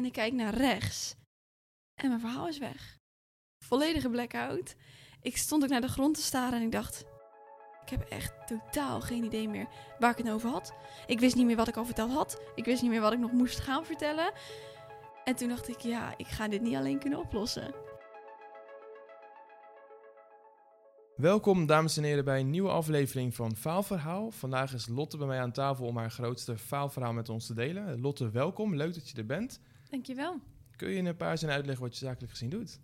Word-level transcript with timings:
En 0.00 0.06
ik 0.06 0.12
kijk 0.12 0.32
naar 0.32 0.54
rechts. 0.54 1.14
En 1.94 2.08
mijn 2.08 2.20
verhaal 2.20 2.48
is 2.48 2.58
weg. 2.58 2.98
Volledige 3.64 4.08
blackout. 4.08 4.76
Ik 5.20 5.36
stond 5.36 5.62
ook 5.62 5.68
naar 5.68 5.80
de 5.80 5.88
grond 5.88 6.14
te 6.14 6.22
staren 6.22 6.58
en 6.58 6.64
ik 6.64 6.72
dacht... 6.72 7.04
Ik 7.82 7.88
heb 7.88 8.08
echt 8.08 8.32
totaal 8.46 9.00
geen 9.00 9.24
idee 9.24 9.48
meer 9.48 9.66
waar 9.98 10.10
ik 10.10 10.24
het 10.24 10.30
over 10.30 10.50
had. 10.50 10.74
Ik 11.06 11.20
wist 11.20 11.36
niet 11.36 11.46
meer 11.46 11.56
wat 11.56 11.68
ik 11.68 11.76
al 11.76 11.84
verteld 11.84 12.12
had. 12.12 12.42
Ik 12.54 12.64
wist 12.64 12.82
niet 12.82 12.90
meer 12.90 13.00
wat 13.00 13.12
ik 13.12 13.18
nog 13.18 13.32
moest 13.32 13.60
gaan 13.60 13.84
vertellen. 13.84 14.32
En 15.24 15.36
toen 15.36 15.48
dacht 15.48 15.68
ik, 15.68 15.80
ja, 15.80 16.14
ik 16.16 16.26
ga 16.26 16.48
dit 16.48 16.60
niet 16.60 16.76
alleen 16.76 16.98
kunnen 16.98 17.18
oplossen. 17.18 17.74
Welkom 21.16 21.66
dames 21.66 21.96
en 21.96 22.04
heren 22.04 22.24
bij 22.24 22.40
een 22.40 22.50
nieuwe 22.50 22.70
aflevering 22.70 23.34
van 23.34 23.56
Faalverhaal. 23.56 24.30
Vandaag 24.30 24.72
is 24.72 24.88
Lotte 24.88 25.16
bij 25.16 25.26
mij 25.26 25.40
aan 25.40 25.52
tafel 25.52 25.86
om 25.86 25.96
haar 25.96 26.10
grootste 26.10 26.58
faalverhaal 26.58 27.12
met 27.12 27.28
ons 27.28 27.46
te 27.46 27.54
delen. 27.54 28.00
Lotte, 28.00 28.30
welkom. 28.30 28.76
Leuk 28.76 28.94
dat 28.94 29.08
je 29.08 29.16
er 29.16 29.26
bent. 29.26 29.60
Dankjewel. 29.90 30.40
Kun 30.76 30.88
je 30.88 30.96
in 30.96 31.06
een 31.06 31.16
paar 31.16 31.38
zinnen 31.38 31.56
uitleggen 31.56 31.84
wat 31.84 31.98
je 31.98 32.04
zakelijk 32.04 32.32
gezien 32.32 32.50
doet? 32.50 32.80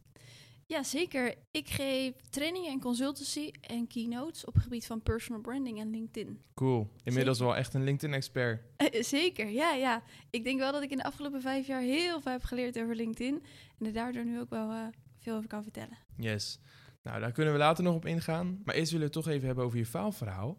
Ja, 0.66 0.82
zeker. 0.82 1.34
Ik 1.50 1.68
geef 1.68 2.12
trainingen 2.30 2.70
en 2.70 2.80
consultancy 2.80 3.50
en 3.60 3.86
keynotes 3.86 4.44
op 4.44 4.54
het 4.54 4.62
gebied 4.62 4.86
van 4.86 5.02
personal 5.02 5.40
branding 5.40 5.80
en 5.80 5.90
LinkedIn. 5.90 6.42
Cool. 6.54 6.90
Inmiddels 7.02 7.38
wel 7.38 7.56
echt 7.56 7.74
een 7.74 7.84
LinkedIn-expert. 7.84 8.62
Zeker, 9.16 9.48
ja, 9.48 9.72
ja. 9.72 10.02
Ik 10.30 10.44
denk 10.44 10.58
wel 10.58 10.72
dat 10.72 10.82
ik 10.82 10.90
in 10.90 10.96
de 10.96 11.04
afgelopen 11.04 11.40
vijf 11.40 11.66
jaar 11.66 11.80
heel 11.80 12.20
veel 12.20 12.32
heb 12.32 12.42
geleerd 12.42 12.78
over 12.78 12.94
LinkedIn. 12.96 13.42
En 13.78 13.86
er 13.86 13.92
daardoor 13.92 14.24
nu 14.24 14.40
ook 14.40 14.50
wel 14.50 14.70
eh, 14.70 14.86
veel 15.18 15.36
over 15.36 15.48
kan 15.48 15.62
vertellen. 15.62 15.98
Yes. 16.16 16.58
Nou, 17.02 17.20
daar 17.20 17.32
kunnen 17.32 17.52
we 17.52 17.58
later 17.58 17.84
nog 17.84 17.94
op 17.94 18.06
ingaan. 18.06 18.60
Maar 18.64 18.74
eerst 18.74 18.92
willen 18.92 19.08
we 19.08 19.14
het 19.14 19.24
toch 19.24 19.32
even 19.32 19.46
hebben 19.46 19.64
over 19.64 19.78
je 19.78 19.86
faalverhaal. 19.86 20.58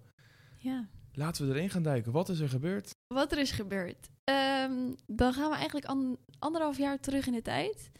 Ja. 0.57 0.87
Laten 1.17 1.47
we 1.47 1.53
erin 1.53 1.69
gaan 1.69 1.83
duiken. 1.83 2.11
Wat 2.11 2.29
is 2.29 2.39
er 2.39 2.49
gebeurd? 2.49 2.95
Wat 3.07 3.31
er 3.31 3.37
is 3.37 3.51
gebeurd. 3.51 4.09
Ehm, 4.23 4.93
dan 5.07 5.33
gaan 5.33 5.49
we 5.49 5.55
eigenlijk 5.55 5.85
an- 5.85 6.17
anderhalf 6.39 6.77
jaar 6.77 6.99
terug 6.99 7.27
in 7.27 7.33
de 7.33 7.41
tijd. 7.41 7.91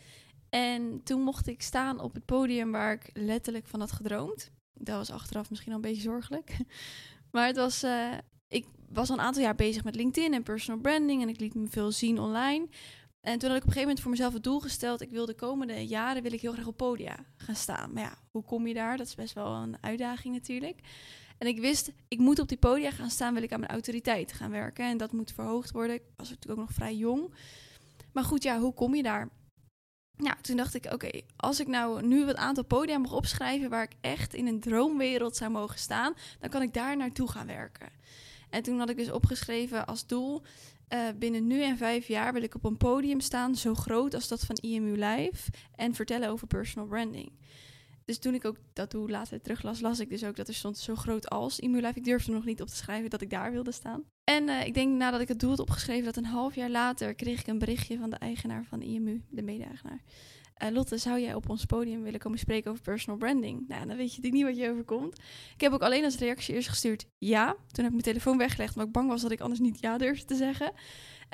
En 0.50 1.04
toen 1.04 1.22
mocht 1.22 1.48
ik 1.48 1.62
staan 1.62 2.00
op 2.00 2.14
het 2.14 2.26
podium 2.26 2.72
waar 2.72 2.92
ik 2.94 3.10
letterlijk 3.14 3.68
van 3.68 3.80
had 3.80 3.92
gedroomd. 3.92 4.52
Dat 4.74 4.98
was 4.98 5.10
achteraf 5.12 5.50
misschien 5.50 5.72
al 5.72 5.78
een 5.78 5.84
beetje 5.84 6.02
zorgelijk. 6.02 6.58
Maar 7.32 7.48
het 7.48 7.56
was, 7.56 7.84
eh, 7.84 8.12
ik 8.48 8.66
was 8.90 9.10
al 9.10 9.18
een 9.18 9.24
aantal 9.24 9.42
jaar 9.44 9.56
bezig 9.56 9.84
met 9.84 9.96
LinkedIn 9.96 10.34
en 10.34 10.44
personal 10.44 10.82
branding. 10.82 11.22
En 11.22 11.30
ik 11.30 11.40
liet 11.40 11.54
me 11.56 11.68
veel 11.68 11.92
zien 11.92 12.20
online. 12.20 12.68
En 13.22 13.40
toen 13.40 13.50
had 13.50 13.58
ik 13.58 13.64
op 13.64 13.68
een 13.68 13.74
gegeven 13.74 13.82
moment 13.82 14.00
voor 14.00 14.12
mezelf 14.12 14.34
het 14.34 14.44
doel 14.44 14.60
gesteld. 14.60 15.02
Ik 15.02 15.10
wil 15.10 15.26
de 15.26 15.36
komende 15.36 15.88
jaren 15.88 16.24
wil 16.24 16.34
ik 16.34 16.42
heel 16.42 16.52
graag 16.54 16.68
op 16.68 16.78
podia 16.78 17.16
gaan 17.38 17.56
staan. 17.56 17.94
Maar 17.94 18.04
ja, 18.04 18.18
hoe 18.32 18.44
kom 18.44 18.68
je 18.68 18.74
daar? 18.74 18.98
Dat 18.98 19.08
is 19.08 19.16
best 19.16 19.34
wel 19.34 19.54
een 19.56 19.78
uitdaging 19.82 20.34
natuurlijk. 20.34 20.80
En 21.38 21.48
ik 21.48 21.60
wist, 21.60 21.92
ik 22.08 22.20
moet 22.20 22.40
op 22.40 22.48
die 22.48 22.58
podia 22.58 22.92
gaan 22.92 23.10
staan, 23.10 23.34
wil 23.34 23.44
ik 23.44 23.52
aan 23.52 23.60
mijn 23.60 23.72
autoriteit 23.72 24.34
gaan 24.34 24.52
werken. 24.52 24.86
En 24.86 24.98
dat 24.98 25.12
moet 25.12 25.32
verhoogd 25.32 25.72
worden. 25.72 25.96
Ik 25.96 26.04
was 26.16 26.30
natuurlijk 26.30 26.60
ook 26.60 26.68
nog 26.68 26.76
vrij 26.76 26.96
jong. 26.96 27.34
Maar 28.14 28.24
goed, 28.24 28.44
ja, 28.44 28.60
hoe 28.60 28.74
kom 28.74 28.96
je 28.96 29.04
daar? 29.04 29.30
Nou, 30.18 30.36
toen 30.42 30.58
dacht 30.58 30.74
ik, 30.74 30.94
oké, 30.94 31.22
als 31.36 31.60
ik 31.60 31.68
nou 31.68 32.06
nu 32.06 32.26
wat 32.26 32.36
aantal 32.36 32.64
podia 32.64 32.98
mag 32.98 33.14
opschrijven 33.14 33.70
waar 33.70 33.84
ik 33.84 33.96
echt 34.02 34.34
in 34.34 34.48
een 34.48 34.60
droomwereld 34.60 35.36
zou 35.36 35.52
mogen 35.52 35.80
staan, 35.80 36.14
dan 36.40 36.50
kan 36.50 36.62
ik 36.62 36.74
daar 36.74 36.98
naartoe 36.98 37.30
gaan 37.30 37.48
werken. 37.48 37.90
En 38.50 38.64
toen 38.64 38.80
had 38.80 38.90
ik 38.90 38.98
dus 38.98 39.12
opgeschreven 39.12 39.86
als 39.86 40.08
doel, 40.08 40.42
eh, 40.88 41.08
binnen 41.16 41.48
nu 41.48 41.64
en 41.64 41.78
vijf 41.78 42.08
jaar 42.08 42.34
wil 42.34 42.44
ik 42.44 42.56
op 42.56 42.64
een 42.64 42.78
podium 42.78 43.20
staan, 43.20 43.56
zo 43.56 43.74
groot 43.74 44.14
als 44.14 44.28
dat 44.28 44.46
van 44.46 44.56
IMU 44.56 44.98
Live, 44.98 45.52
en 45.76 45.94
vertellen 45.94 46.30
over 46.30 46.48
personal 46.48 46.88
branding. 46.88 47.32
Dus 48.08 48.20
toen 48.20 48.34
ik 48.34 48.46
ook 48.46 48.58
dat 48.74 48.92
doel 48.92 49.08
later 49.08 49.42
teruglas, 49.42 49.80
las 49.80 50.00
ik 50.00 50.10
dus 50.10 50.24
ook 50.24 50.36
dat 50.36 50.48
er 50.48 50.54
stond 50.54 50.78
zo 50.78 50.96
groot 50.96 51.30
als 51.30 51.60
IMU 51.60 51.82
Live. 51.82 51.98
Ik 51.98 52.04
durfde 52.04 52.32
nog 52.32 52.46
niet 52.46 52.62
op 52.62 52.68
te 52.68 52.76
schrijven 52.76 53.10
dat 53.10 53.22
ik 53.22 53.30
daar 53.30 53.52
wilde 53.52 53.72
staan. 53.72 54.04
En 54.24 54.50
eh, 54.50 54.66
ik 54.66 54.74
denk 54.74 54.98
nadat 54.98 55.22
ik 55.22 55.28
het 55.28 55.40
doel 55.40 55.50
had 55.50 55.60
opgeschreven, 55.60 56.06
dat 56.06 56.16
een 56.16 56.26
half 56.26 56.56
jaar 56.56 56.70
later 56.70 57.16
kreeg 57.16 57.40
ik 57.40 57.48
een 57.48 57.60
berichtje 57.60 57.98
van 57.98 58.10
de 58.10 58.16
eigenaar 58.16 58.66
van 58.66 58.82
IMU, 58.82 59.24
de 59.30 59.42
mede-eigenaar. 59.42 60.02
Eh, 60.54 60.70
Lotte, 60.72 60.98
zou 60.98 61.20
jij 61.20 61.34
op 61.34 61.50
ons 61.50 61.66
podium 61.66 62.04
willen 62.04 62.20
komen 62.20 62.40
spreken 62.40 62.72
over 62.72 62.84
personal 62.84 63.18
branding? 63.18 63.68
Nou, 63.68 63.88
dan 63.88 63.98
weet 63.98 64.16
je 64.16 64.22
natuurlijk 64.22 64.34
niet 64.34 64.56
wat 64.56 64.66
je 64.66 64.72
overkomt. 64.72 65.20
Ik 65.54 65.62
heb 65.62 65.72
ook 65.72 65.82
alleen 65.82 66.04
als 66.04 66.18
reactie 66.18 66.54
eerst 66.54 66.70
gestuurd 66.70 67.06
ja. 67.18 67.46
Toen 67.46 67.84
heb 67.84 67.86
ik 67.86 67.92
mijn 67.92 68.02
telefoon 68.02 68.38
weggelegd, 68.38 68.72
omdat 68.72 68.88
ik 68.88 68.94
bang 68.94 69.10
was 69.10 69.22
dat 69.22 69.32
ik 69.32 69.42
anders 69.42 69.60
niet 69.60 69.80
ja 69.80 69.98
durfde 69.98 70.26
te 70.26 70.36
zeggen. 70.36 70.72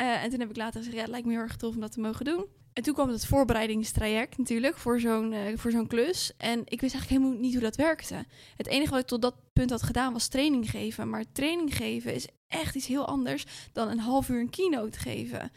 Uh, 0.02 0.24
en 0.24 0.30
toen 0.30 0.40
heb 0.40 0.50
ik 0.50 0.56
later 0.56 0.78
gezegd, 0.78 0.96
ja, 0.96 1.02
het 1.02 1.12
lijkt 1.12 1.26
me 1.26 1.32
heel 1.32 1.42
erg 1.42 1.56
tof 1.56 1.76
om 1.76 1.82
dat 1.82 1.92
te 1.92 2.00
mogen 2.00 2.26
doen. 2.26 2.46
En 2.74 2.84
toen 2.84 2.94
kwam 2.94 3.10
het 3.10 3.26
voorbereidingstraject 3.26 4.38
natuurlijk 4.38 4.78
voor 4.78 5.00
zo'n 5.00 5.32
uh, 5.32 5.58
voor 5.58 5.72
zo'n 5.72 5.88
klus. 5.88 6.32
En 6.38 6.60
ik 6.60 6.82
wist 6.82 6.94
eigenlijk 6.94 7.10
helemaal 7.10 7.42
niet 7.42 7.54
hoe 7.54 7.62
dat 7.62 7.76
werkte. 7.76 8.26
Het 8.56 8.68
enige 8.68 8.92
wat 8.92 9.00
ik 9.00 9.08
tot 9.08 9.22
dat 9.22 9.36
punt 9.54 9.70
had 9.70 9.84
gedaan 9.84 10.14
was 10.14 10.28
training 10.28 10.70
geven. 10.70 11.10
Maar 11.10 11.32
training 11.32 11.76
geven 11.76 12.14
is 12.14 12.28
echt 12.48 12.76
iets 12.76 12.88
heel 12.88 13.08
anders 13.08 13.46
dan 13.74 13.90
een 13.90 14.00
half 14.00 14.30
uur 14.30 14.40
een 14.40 14.50
keynote 14.50 15.00
geven. 15.00 15.52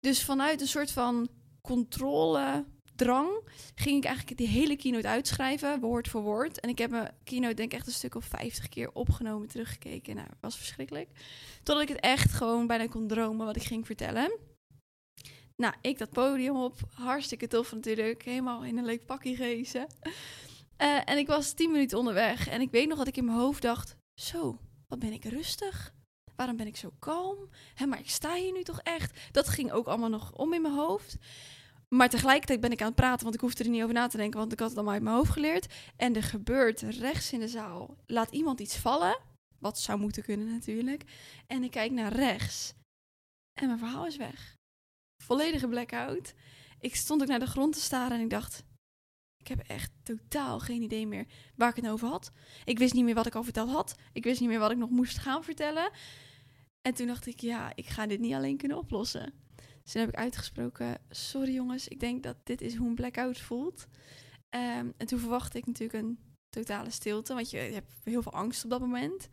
Dus 0.00 0.24
vanuit 0.24 0.60
een 0.60 0.66
soort 0.66 0.90
van 0.90 1.28
controle 1.60 2.64
drang 2.94 3.28
ging 3.74 3.96
ik 3.96 4.04
eigenlijk 4.04 4.38
die 4.38 4.48
hele 4.48 4.76
keynote 4.76 5.08
uitschrijven, 5.08 5.80
woord 5.80 6.08
voor 6.08 6.22
woord. 6.22 6.60
En 6.60 6.68
ik 6.68 6.78
heb 6.78 6.90
mijn 6.90 7.14
keynote 7.24 7.54
denk 7.54 7.72
ik 7.72 7.78
echt 7.78 7.86
een 7.86 7.92
stuk 7.92 8.14
of 8.14 8.24
50 8.24 8.68
keer 8.68 8.90
opgenomen, 8.92 9.48
teruggekeken. 9.48 10.14
Nou, 10.14 10.28
was 10.40 10.56
verschrikkelijk. 10.56 11.08
Totdat 11.62 11.82
ik 11.82 11.88
het 11.88 12.00
echt 12.00 12.32
gewoon 12.32 12.66
bijna 12.66 12.86
kon 12.86 13.06
dromen 13.06 13.46
wat 13.46 13.56
ik 13.56 13.62
ging 13.62 13.86
vertellen. 13.86 14.38
Nou, 15.56 15.74
ik 15.80 15.98
dat 15.98 16.10
podium 16.10 16.56
op, 16.56 16.80
hartstikke 16.94 17.46
tof 17.46 17.72
natuurlijk, 17.72 18.22
helemaal 18.22 18.64
in 18.64 18.78
een 18.78 18.84
leuk 18.84 19.06
pakje 19.06 19.36
gezen. 19.36 19.86
Uh, 20.78 21.08
en 21.08 21.18
ik 21.18 21.26
was 21.26 21.52
10 21.52 21.70
minuten 21.70 21.98
onderweg 21.98 22.48
en 22.48 22.60
ik 22.60 22.70
weet 22.70 22.88
nog 22.88 22.98
dat 22.98 23.06
ik 23.06 23.16
in 23.16 23.24
mijn 23.24 23.38
hoofd 23.38 23.62
dacht, 23.62 23.96
zo, 24.20 24.58
wat 24.88 24.98
ben 24.98 25.12
ik 25.12 25.24
rustig. 25.24 25.94
Waarom 26.36 26.56
ben 26.56 26.66
ik 26.66 26.76
zo 26.76 26.90
kalm? 26.98 27.48
Hé, 27.74 27.86
maar 27.86 27.98
ik 27.98 28.10
sta 28.10 28.34
hier 28.34 28.52
nu 28.52 28.62
toch 28.62 28.80
echt? 28.80 29.18
Dat 29.32 29.48
ging 29.48 29.72
ook 29.72 29.86
allemaal 29.86 30.08
nog 30.08 30.32
om 30.32 30.54
in 30.54 30.62
mijn 30.62 30.74
hoofd. 30.74 31.16
Maar 31.88 32.08
tegelijkertijd 32.08 32.60
ben 32.60 32.72
ik 32.72 32.80
aan 32.80 32.86
het 32.86 32.96
praten, 32.96 33.22
want 33.22 33.34
ik 33.34 33.40
hoefde 33.40 33.64
er 33.64 33.70
niet 33.70 33.82
over 33.82 33.94
na 33.94 34.06
te 34.06 34.16
denken, 34.16 34.38
want 34.38 34.52
ik 34.52 34.58
had 34.58 34.68
het 34.68 34.76
allemaal 34.76 34.94
uit 34.94 35.02
mijn 35.02 35.16
hoofd 35.16 35.30
geleerd. 35.30 35.74
En 35.96 36.16
er 36.16 36.22
gebeurt 36.22 36.80
rechts 36.80 37.32
in 37.32 37.40
de 37.40 37.48
zaal, 37.48 37.96
laat 38.06 38.30
iemand 38.30 38.60
iets 38.60 38.76
vallen, 38.76 39.18
wat 39.58 39.78
zou 39.78 39.98
moeten 39.98 40.22
kunnen 40.22 40.52
natuurlijk. 40.52 41.04
En 41.46 41.62
ik 41.62 41.70
kijk 41.70 41.90
naar 41.90 42.12
rechts 42.12 42.74
en 43.60 43.66
mijn 43.66 43.78
verhaal 43.78 44.06
is 44.06 44.16
weg. 44.16 44.53
Volledige 45.24 45.68
blackout. 45.68 46.34
Ik 46.80 46.94
stond 46.94 47.22
ook 47.22 47.28
naar 47.28 47.38
de 47.38 47.46
grond 47.46 47.74
te 47.74 47.80
staren 47.80 48.16
en 48.16 48.22
ik 48.22 48.30
dacht, 48.30 48.64
ik 49.36 49.48
heb 49.48 49.58
echt 49.58 49.92
totaal 50.02 50.60
geen 50.60 50.82
idee 50.82 51.06
meer 51.06 51.26
waar 51.56 51.68
ik 51.68 51.76
het 51.76 51.88
over 51.88 52.08
had. 52.08 52.30
Ik 52.64 52.78
wist 52.78 52.94
niet 52.94 53.04
meer 53.04 53.14
wat 53.14 53.26
ik 53.26 53.34
al 53.34 53.42
verteld 53.42 53.70
had. 53.70 53.94
Ik 54.12 54.24
wist 54.24 54.40
niet 54.40 54.48
meer 54.48 54.58
wat 54.58 54.70
ik 54.70 54.76
nog 54.76 54.90
moest 54.90 55.18
gaan 55.18 55.44
vertellen. 55.44 55.90
En 56.82 56.94
toen 56.94 57.06
dacht 57.06 57.26
ik, 57.26 57.40
ja, 57.40 57.72
ik 57.74 57.86
ga 57.86 58.06
dit 58.06 58.20
niet 58.20 58.34
alleen 58.34 58.56
kunnen 58.56 58.78
oplossen. 58.78 59.32
Dus 59.82 59.92
toen 59.92 60.00
heb 60.00 60.10
ik 60.10 60.18
uitgesproken: 60.18 60.98
Sorry 61.10 61.52
jongens, 61.52 61.88
ik 61.88 62.00
denk 62.00 62.22
dat 62.22 62.36
dit 62.42 62.60
is 62.60 62.76
hoe 62.76 62.88
een 62.88 62.94
blackout 62.94 63.40
voelt. 63.40 63.86
Um, 64.50 64.92
en 64.96 65.06
toen 65.06 65.18
verwachtte 65.18 65.58
ik 65.58 65.66
natuurlijk 65.66 66.04
een 66.04 66.18
totale 66.48 66.90
stilte, 66.90 67.34
want 67.34 67.50
je, 67.50 67.58
je 67.58 67.72
hebt 67.72 67.92
heel 68.02 68.22
veel 68.22 68.32
angst 68.32 68.64
op 68.64 68.70
dat 68.70 68.80
moment. 68.80 69.28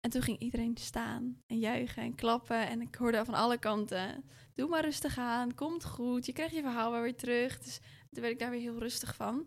En 0.00 0.10
toen 0.10 0.22
ging 0.22 0.38
iedereen 0.38 0.76
staan 0.76 1.42
en 1.46 1.58
juichen 1.58 2.02
en 2.02 2.14
klappen. 2.14 2.68
En 2.68 2.80
ik 2.80 2.94
hoorde 2.94 3.24
van 3.24 3.34
alle 3.34 3.58
kanten: 3.58 4.24
Doe 4.56 4.68
maar 4.68 4.84
rustig 4.84 5.18
aan, 5.18 5.54
komt 5.54 5.84
goed, 5.84 6.26
je 6.26 6.32
krijgt 6.32 6.54
je 6.54 6.62
verhaal 6.62 7.00
weer 7.00 7.16
terug. 7.16 7.58
Dus 7.58 7.80
toen 8.10 8.22
werd 8.22 8.32
ik 8.32 8.38
daar 8.38 8.50
weer 8.50 8.60
heel 8.60 8.78
rustig 8.78 9.14
van. 9.14 9.46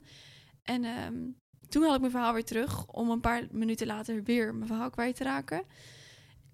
En 0.64 0.86
um, 0.86 1.38
toen 1.70 1.84
had 1.84 1.94
ik 1.94 2.00
mijn 2.00 2.12
verhaal 2.12 2.34
weer 2.34 2.46
terug 2.46 2.88
om 2.88 3.10
een 3.10 3.20
paar 3.20 3.48
minuten 3.52 3.88
later 3.88 4.24
weer 4.24 4.56
mijn 4.56 4.68
verhaal 4.68 4.90
kwijt 4.90 5.16
te 5.16 5.24
raken. 5.24 5.64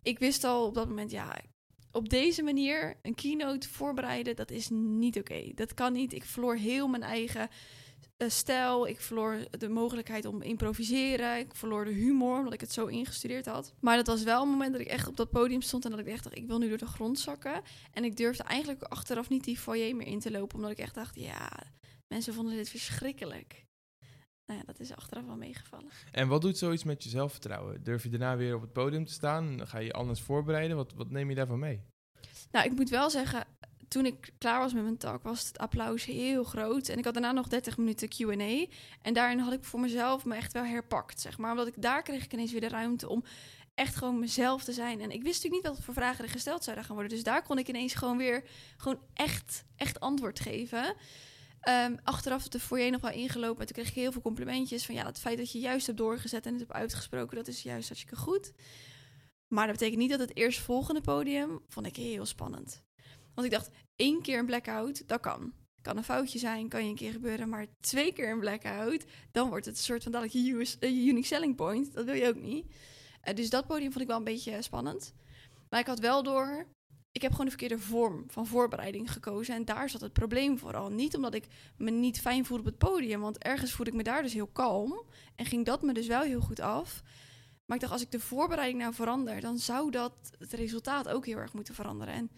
Ik 0.04 0.20
wist 0.20 0.44
al 0.44 0.66
op 0.66 0.74
dat 0.74 0.88
moment, 0.88 1.12
ja, 1.12 1.42
op 1.92 2.10
deze 2.10 2.44
manier 2.44 3.00
een 3.02 3.16
keynote 3.16 3.70
voorbereiden, 3.70 4.36
dat 4.36 4.52
is 4.52 4.70
niet 4.70 5.18
oké. 5.18 5.52
Dat 5.56 5.74
kan 5.74 5.94
niet. 5.94 6.14
Ik 6.14 6.24
verloor 6.24 6.56
heel 6.56 6.88
mijn 6.88 7.04
eigen 7.04 7.50
stijl. 8.18 8.88
Ik 8.88 9.00
verloor 9.00 9.38
de 9.52 9.70
mogelijkheid 9.70 10.26
om 10.26 10.42
improviseren. 10.42 11.38
Ik 11.38 11.56
verloor 11.56 11.86
de 11.86 11.92
humor, 11.92 12.38
omdat 12.38 12.54
ik 12.54 12.62
het 12.62 12.72
zo 12.72 12.86
ingestudeerd 12.86 13.46
had. 13.46 13.74
Maar 13.80 13.96
dat 13.96 14.08
was 14.08 14.24
wel 14.24 14.42
een 14.42 14.50
moment 14.50 14.72
dat 14.72 14.82
ik 14.82 14.88
echt 14.88 15.08
op 15.08 15.18
dat 15.18 15.30
podium 15.30 15.62
stond 15.62 15.86
en 15.86 15.92
dat 15.92 16.00
ik 16.00 16.08
echt 16.08 16.24
dacht, 16.24 16.38
ik 16.38 16.48
wil 16.48 16.58
nu 16.58 16.70
door 16.70 16.78
de 16.78 16.86
grond 16.86 17.20
zakken. 17.20 17.62
En 17.92 18.04
ik 18.04 18.18
durfde 18.18 18.44
eigenlijk 18.44 18.84
achteraf 18.84 19.30
niet 19.30 19.44
die 19.44 19.58
foyer 19.58 19.96
meer 19.96 20.08
in 20.08 20.20
te 20.20 20.32
lopen, 20.32 20.56
omdat 20.56 20.72
ik 20.72 20.80
echt 20.80 20.96
dacht, 20.96 21.16
ja, 21.16 21.50
mensen 22.08 22.34
vonden 22.34 22.56
dit 22.56 22.70
verschrikkelijk. 22.70 23.66
Nou 24.46 24.60
ja, 24.60 24.66
dat 24.66 24.80
is 24.80 24.96
achteraf 24.96 25.26
wel 25.26 25.36
meegevallen. 25.36 25.90
En 26.12 26.28
wat 26.28 26.42
doet 26.42 26.58
zoiets 26.58 26.84
met 26.84 27.04
je 27.04 27.10
zelfvertrouwen? 27.10 27.84
Durf 27.84 28.04
je 28.04 28.10
daarna 28.10 28.38
weer 28.38 28.56
op 28.56 28.62
het 28.62 28.74
podium 28.74 29.06
te 29.06 29.14
staan? 29.14 29.68
Ga 29.68 29.78
je 29.78 29.86
je 29.86 29.94
anders 29.94 30.22
voorbereiden? 30.22 30.78
Wat, 30.78 30.94
wat 30.94 31.10
neem 31.10 31.30
je 31.30 31.36
daarvan 31.36 31.60
mee? 31.60 31.82
Nou, 32.52 32.66
ik 32.66 32.76
moet 32.76 32.90
wel 32.90 33.10
zeggen, 33.10 33.48
toen 33.88 34.06
ik 34.06 34.34
klaar 34.38 34.60
was 34.60 34.74
met 34.74 34.84
mijn 34.84 34.98
talk, 34.98 35.24
was 35.24 35.48
het 35.48 35.58
applaus 35.58 36.06
heel 36.06 36.44
groot. 36.44 36.88
En 36.88 36.98
ik 36.98 37.04
had 37.04 37.14
daarna 37.14 37.32
nog 37.32 37.48
30 37.48 37.78
minuten 37.78 38.10
QA. 38.10 38.66
En 39.02 39.14
daarin 39.14 39.40
had 39.40 39.54
ik 39.54 39.64
voor 39.64 39.80
mezelf 39.80 40.26
me 40.26 40.36
echt 40.36 40.54
wel 40.54 40.64
herpakt, 40.64 41.22
zeg 41.22 41.38
maar. 41.38 41.52
Omdat 41.52 41.68
ik 41.68 41.82
daar 41.82 42.04
kreeg 42.04 42.24
ik 42.24 42.34
ineens 42.34 42.52
weer 42.52 42.62
de 42.62 42.68
ruimte 42.68 43.10
om 43.10 43.24
echt 43.76 43.96
gewoon 43.96 44.20
mezelf 44.20 44.64
te 44.64 44.74
zijn. 44.74 45.02
En 45.02 45.12
ik 45.12 45.24
wist 45.24 45.44
natuurlijk 45.44 45.64
niet 45.64 45.76
wat 45.76 45.86
voor 45.86 45.94
vragen 45.94 46.24
er 46.24 46.32
gesteld 46.32 46.64
zouden 46.64 46.86
gaan 46.86 46.96
worden. 46.96 47.14
Dus 47.14 47.24
daar 47.24 47.44
kon 47.44 47.58
ik 47.58 47.68
ineens 47.68 47.94
gewoon 47.94 48.18
weer 48.18 48.44
gewoon 48.78 49.00
echt, 49.14 49.64
echt 49.76 50.00
antwoord 50.00 50.40
geven. 50.40 50.96
Um, 51.70 51.98
achteraf 52.04 52.48
de 52.48 52.60
foyer 52.60 52.92
nog 52.92 53.02
wel 53.02 53.12
ingelopen. 53.12 53.60
En 53.60 53.66
toen 53.66 53.76
kreeg 53.76 53.90
ik 53.90 54.02
heel 54.02 54.12
veel 54.12 54.22
complimentjes. 54.22 54.86
Van 54.86 54.96
ja, 54.96 55.06
het 55.06 55.20
feit 55.20 55.38
dat 55.38 55.52
je 55.52 55.60
juist 55.60 55.86
hebt 55.86 55.98
doorgezet 55.98 56.46
en 56.46 56.52
het 56.52 56.62
hebt 56.62 56.74
uitgesproken, 56.74 57.38
dat 57.38 57.48
is 57.48 57.62
juist 57.62 57.88
hartstikke 57.88 58.16
goed. 58.16 58.54
Maar 59.48 59.68
dat 59.68 59.78
betekent 59.78 60.02
niet 60.02 60.10
dat 60.10 60.20
het 60.20 60.38
eerstvolgende 60.38 61.02
podium 61.02 61.60
vond 61.68 61.86
ik 61.86 61.96
heel 61.96 62.26
spannend. 62.26 62.85
Want 63.36 63.48
ik 63.48 63.54
dacht, 63.54 63.70
één 63.96 64.22
keer 64.22 64.40
een 64.40 64.46
blackout, 64.46 65.08
dat 65.08 65.20
kan. 65.20 65.54
Kan 65.82 65.98
een 65.98 66.04
foutje 66.04 66.40
zijn, 66.40 66.70
kan 66.70 66.84
je 66.84 66.90
een 66.90 66.96
keer 66.96 67.12
gebeuren, 67.12 67.50
maar 67.50 67.66
twee 67.80 68.14
keer 68.14 68.32
een 68.32 68.40
blackout, 68.40 69.06
dan 69.32 69.50
wordt 69.50 69.66
het 69.66 69.78
een 69.78 69.84
soort 69.84 70.04
van 70.04 70.12
dadelijk 70.12 70.38
je 70.80 70.80
unique 70.80 71.24
selling 71.24 71.56
point. 71.56 71.94
Dat 71.94 72.06
wil 72.06 72.14
je 72.14 72.28
ook 72.28 72.42
niet. 72.42 72.66
Eh, 73.22 73.36
dus 73.36 73.50
dat 73.50 73.68
podium 73.68 73.92
vond 73.92 74.02
ik 74.02 74.08
wel 74.08 74.18
een 74.18 74.24
beetje 74.24 74.62
spannend. 74.62 75.14
Maar 75.70 75.80
ik 75.80 75.88
had 75.88 76.00
wel 76.00 76.24
door, 76.24 76.66
ik 77.12 77.22
heb 77.22 77.32
gewoon 77.32 77.46
de 77.46 77.52
verkeerde 77.52 77.80
vorm 77.80 78.24
van 78.28 78.48
voorbereiding 78.48 79.12
gekozen. 79.12 79.56
En 79.56 79.66
daar 79.66 79.90
zat 79.90 80.02
het 80.02 80.14
probleem 80.14 80.58
vooral. 80.58 80.90
Niet 80.90 81.16
omdat 81.16 81.34
ik 81.34 81.48
me 81.78 81.92
niet 81.92 82.22
fijn 82.22 82.46
voelde 82.46 82.64
op 82.64 82.70
het 82.70 82.78
podium, 82.78 83.22
want 83.22 83.38
ergens 83.38 83.72
voelde 83.72 83.92
ik 83.92 83.98
me 83.98 84.04
daar 84.04 84.22
dus 84.22 84.34
heel 84.34 84.48
kalm. 84.48 85.04
En 85.36 85.46
ging 85.46 85.66
dat 85.66 85.82
me 85.82 85.94
dus 85.94 86.08
wel 86.08 86.22
heel 86.22 86.42
goed 86.42 86.60
af. 86.60 87.04
Maar 87.66 87.76
ik 87.76 87.82
dacht, 87.82 87.94
als 87.94 88.02
ik 88.02 88.12
de 88.12 88.20
voorbereiding 88.20 88.80
nou 88.80 88.94
verander, 88.94 89.42
dan 89.42 89.58
zou 89.58 89.92
dat 89.92 90.14
het 90.38 90.54
resultaat 90.54 91.08
ook 91.08 91.26
heel 91.26 91.38
erg 91.38 91.54
moeten 91.54 91.74
veranderen. 91.74 92.14
En 92.14 92.32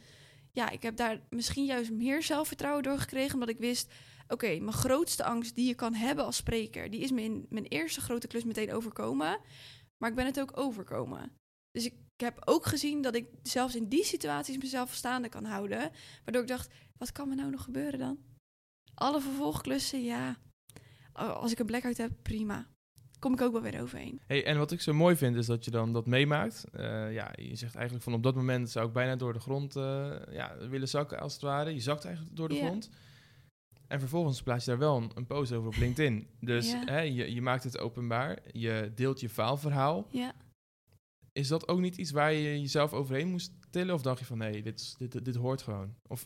ja, 0.57 0.69
ik 0.69 0.81
heb 0.81 0.95
daar 0.95 1.19
misschien 1.29 1.65
juist 1.65 1.91
meer 1.91 2.23
zelfvertrouwen 2.23 2.83
door 2.83 2.97
gekregen, 2.97 3.33
omdat 3.33 3.49
ik 3.49 3.57
wist, 3.57 3.93
oké, 4.27 4.47
mijn 4.59 4.73
grootste 4.73 5.23
angst 5.23 5.55
die 5.55 5.67
je 5.67 5.75
kan 5.75 5.93
hebben 5.93 6.25
als 6.25 6.35
spreker, 6.35 6.89
die 6.89 6.99
is 6.99 7.11
me 7.11 7.21
in 7.21 7.45
mijn 7.49 7.65
eerste 7.65 8.01
grote 8.01 8.27
klus 8.27 8.43
meteen 8.43 8.73
overkomen. 8.73 9.39
Maar 9.97 10.09
ik 10.09 10.15
ben 10.15 10.25
het 10.25 10.39
ook 10.39 10.57
overkomen. 10.57 11.31
Dus 11.71 11.85
ik, 11.85 11.93
heb 12.17 12.41
ook 12.45 12.65
gezien 12.65 13.01
dat 13.01 13.15
ik 13.15 13.27
zelfs 13.43 13.75
in 13.75 13.89
die 13.89 14.03
situaties 14.03 14.57
mezelf 14.57 14.93
staande 14.93 15.29
kan 15.29 15.45
houden. 15.45 15.91
Waardoor 16.23 16.41
ik 16.41 16.47
dacht, 16.47 16.73
wat 16.97 17.11
kan 17.11 17.29
me 17.29 17.35
nou 17.35 17.51
nog 17.51 17.63
gebeuren 17.63 17.99
dan? 17.99 18.19
Alle 18.93 19.21
vervolgklussen, 19.21 20.03
ja. 20.03 20.37
Als 21.13 21.51
ik 21.51 21.59
een 21.59 21.65
blackout 21.65 21.97
heb, 21.97 22.11
prima. 22.21 22.67
Kom 23.19 23.33
ik 23.33 23.41
ook 23.41 23.51
wel 23.51 23.61
weer 23.61 23.81
overheen. 23.81 24.21
Hey, 24.27 24.45
en 24.45 24.57
wat 24.57 24.71
ik 24.71 24.81
zo 24.81 24.93
mooi 24.93 25.15
vind 25.15 25.35
is 25.35 25.45
dat 25.45 25.65
je 25.65 25.71
dan 25.71 25.93
dat 25.93 26.05
meemaakt. 26.05 26.65
Eh, 26.71 27.13
ja, 27.13 27.31
je 27.35 27.55
zegt 27.55 27.75
eigenlijk 27.75 28.03
van 28.03 28.13
op 28.13 28.23
dat 28.23 28.35
moment 28.35 28.69
zou 28.69 28.87
ik 28.87 28.93
bijna 28.93 29.15
door 29.15 29.33
de 29.33 29.39
grond 29.39 29.75
eh, 29.75 30.11
ja, 30.31 30.57
willen 30.69 30.87
zakken 30.87 31.19
als 31.19 31.33
het 31.33 31.41
ware. 31.41 31.73
Je 31.73 31.79
zakt 31.79 32.05
eigenlijk 32.05 32.35
door 32.35 32.49
de 32.49 32.55
grond. 32.55 32.89
En 33.87 33.99
vervolgens 33.99 34.41
plaats 34.41 34.65
je 34.65 34.69
daar 34.69 34.79
wel 34.79 34.97
een, 34.97 35.11
een 35.15 35.25
post 35.25 35.51
over 35.51 35.67
op 35.67 35.75
LinkedIn. 35.75 36.27
Dus 36.39 36.73
hè, 36.85 36.99
je, 36.99 37.33
je 37.33 37.41
maakt 37.41 37.63
het 37.63 37.79
openbaar. 37.79 38.39
Je 38.51 38.91
deelt 38.95 39.19
je 39.19 39.29
faalverhaal. 39.29 40.07
Ja. 40.11 40.33
Is 41.33 41.47
dat 41.47 41.67
ook 41.67 41.79
niet 41.79 41.97
iets 41.97 42.11
waar 42.11 42.33
je 42.33 42.59
jezelf 42.59 42.93
overheen 42.93 43.27
moest 43.27 43.51
Of 43.77 44.01
dacht 44.01 44.19
je 44.19 44.25
van 44.25 44.37
nee, 44.37 44.61
dit, 44.61 44.95
dit, 44.97 45.25
dit 45.25 45.35
hoort 45.35 45.61
gewoon? 45.61 45.93
Of 46.07 46.25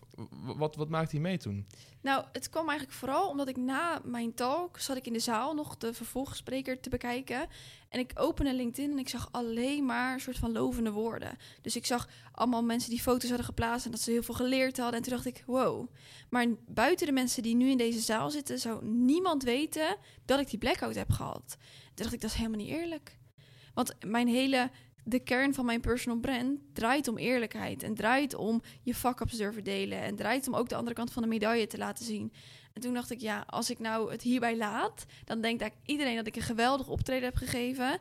wat, 0.57 0.75
wat 0.75 0.89
maakte 0.89 1.15
je 1.15 1.21
mee 1.21 1.37
toen? 1.37 1.67
Nou, 2.01 2.25
het 2.31 2.49
kwam 2.49 2.69
eigenlijk 2.69 2.97
vooral 2.97 3.29
omdat 3.29 3.47
ik 3.47 3.57
na 3.57 4.01
mijn 4.03 4.33
talk 4.33 4.79
zat 4.79 4.97
ik 4.97 5.07
in 5.07 5.13
de 5.13 5.19
zaal 5.19 5.53
nog 5.53 5.77
de 5.77 5.93
vervolgspreker 5.93 6.79
te 6.79 6.89
bekijken. 6.89 7.47
En 7.89 7.99
ik 7.99 8.11
opende 8.15 8.53
LinkedIn 8.53 8.91
en 8.91 8.97
ik 8.97 9.09
zag 9.09 9.29
alleen 9.31 9.85
maar 9.85 10.13
een 10.13 10.19
soort 10.19 10.37
van 10.37 10.51
lovende 10.51 10.91
woorden. 10.91 11.37
Dus 11.61 11.75
ik 11.75 11.85
zag 11.85 12.07
allemaal 12.31 12.63
mensen 12.63 12.89
die 12.89 13.01
foto's 13.01 13.29
hadden 13.29 13.45
geplaatst 13.45 13.85
en 13.85 13.91
dat 13.91 13.99
ze 13.99 14.11
heel 14.11 14.23
veel 14.23 14.35
geleerd 14.35 14.77
hadden. 14.77 14.95
En 14.95 15.01
toen 15.01 15.13
dacht 15.13 15.25
ik, 15.25 15.43
wow. 15.45 15.87
Maar 16.29 16.47
buiten 16.67 17.05
de 17.05 17.13
mensen 17.13 17.43
die 17.43 17.55
nu 17.55 17.69
in 17.69 17.77
deze 17.77 17.99
zaal 17.99 18.31
zitten, 18.31 18.59
zou 18.59 18.85
niemand 18.85 19.43
weten 19.43 19.97
dat 20.25 20.39
ik 20.39 20.49
die 20.49 20.59
blackout 20.59 20.95
heb 20.95 21.11
gehad. 21.11 21.57
Toen 21.57 21.95
dacht 21.95 22.13
ik, 22.13 22.21
dat 22.21 22.29
is 22.29 22.35
helemaal 22.35 22.59
niet 22.59 22.69
eerlijk. 22.69 23.19
Want 23.73 23.95
mijn 24.05 24.27
hele, 24.27 24.69
de 25.03 25.19
kern 25.19 25.53
van 25.53 25.65
mijn 25.65 25.81
personal 25.81 26.19
brand 26.19 26.59
draait 26.73 27.07
om 27.07 27.17
eerlijkheid. 27.17 27.83
En 27.83 27.95
draait 27.95 28.33
om 28.33 28.61
je 28.81 28.95
fuck-ups 28.95 29.37
durven 29.37 29.63
delen. 29.63 30.01
En 30.01 30.15
draait 30.15 30.47
om 30.47 30.55
ook 30.55 30.69
de 30.69 30.75
andere 30.75 30.95
kant 30.95 31.11
van 31.11 31.21
de 31.21 31.27
medaille 31.27 31.67
te 31.67 31.77
laten 31.77 32.05
zien. 32.05 32.33
En 32.73 32.81
toen 32.81 32.93
dacht 32.93 33.11
ik, 33.11 33.21
ja, 33.21 33.43
als 33.47 33.69
ik 33.69 33.79
nou 33.79 34.11
het 34.11 34.21
hierbij 34.21 34.57
laat, 34.57 35.05
dan 35.25 35.41
denkt 35.41 35.61
eigenlijk 35.61 35.89
iedereen 35.89 36.15
dat 36.15 36.27
ik 36.27 36.35
een 36.35 36.41
geweldig 36.41 36.87
optreden 36.87 37.23
heb 37.23 37.35
gegeven. 37.35 37.99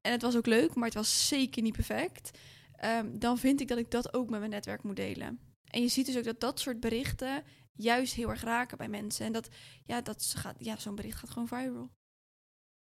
En 0.00 0.12
het 0.12 0.22
was 0.22 0.36
ook 0.36 0.46
leuk, 0.46 0.74
maar 0.74 0.84
het 0.84 0.94
was 0.94 1.28
zeker 1.28 1.62
niet 1.62 1.76
perfect. 1.76 2.38
Ehm, 2.72 3.18
dan 3.18 3.38
vind 3.38 3.60
ik 3.60 3.68
dat 3.68 3.78
ik 3.78 3.90
dat 3.90 4.14
ook 4.14 4.30
met 4.30 4.38
mijn 4.38 4.50
netwerk 4.50 4.82
moet 4.82 4.96
delen. 4.96 5.40
En 5.64 5.82
je 5.82 5.88
ziet 5.88 6.06
dus 6.06 6.16
ook 6.16 6.24
dat 6.24 6.40
dat 6.40 6.60
soort 6.60 6.80
berichten 6.80 7.42
juist 7.72 8.14
heel 8.14 8.28
erg 8.28 8.42
raken 8.42 8.78
bij 8.78 8.88
mensen. 8.88 9.26
En 9.26 9.32
dat, 9.32 9.48
ja, 9.84 10.00
dat 10.00 10.32
gaat, 10.36 10.56
ja, 10.58 10.76
zo'n 10.76 10.94
bericht 10.94 11.18
gaat 11.18 11.30
gewoon 11.30 11.48
viral. 11.48 11.90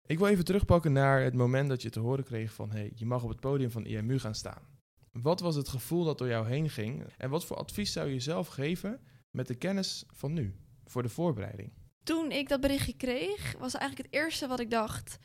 Ik 0.07 0.18
wil 0.18 0.27
even 0.27 0.45
terugpakken 0.45 0.92
naar 0.92 1.21
het 1.21 1.33
moment 1.33 1.69
dat 1.69 1.81
je 1.81 1.89
te 1.89 2.00
horen 2.00 2.24
kreeg 2.24 2.54
van... 2.54 2.71
hey, 2.71 2.92
je 2.95 3.06
mag 3.06 3.24
op 3.24 3.30
het 3.30 3.39
podium 3.39 3.71
van 3.71 3.86
IMU 3.86 4.19
gaan 4.19 4.36
staan. 4.36 4.62
Wat 5.12 5.39
was 5.39 5.56
het 5.56 5.68
gevoel 5.68 6.04
dat 6.04 6.18
door 6.18 6.27
jou 6.27 6.48
heen 6.48 6.69
ging? 6.69 7.04
En 7.18 7.30
wat 7.30 7.45
voor 7.45 7.57
advies 7.57 7.92
zou 7.92 8.09
je 8.09 8.19
zelf 8.19 8.48
geven 8.48 9.00
met 9.31 9.48
de 9.48 9.56
kennis 9.56 10.04
van 10.07 10.33
nu? 10.33 10.56
Voor 10.86 11.04
de 11.04 11.09
voorbereiding. 11.09 11.71
Toen 12.04 12.31
ik 12.31 12.50
dat 12.50 12.62
berichtje 12.62 12.94
kreeg, 12.94 13.56
was 13.59 13.74
eigenlijk 13.74 14.12
het 14.12 14.21
eerste 14.21 14.48
wat 14.48 14.59
ik 14.59 14.69
dacht. 14.69 15.18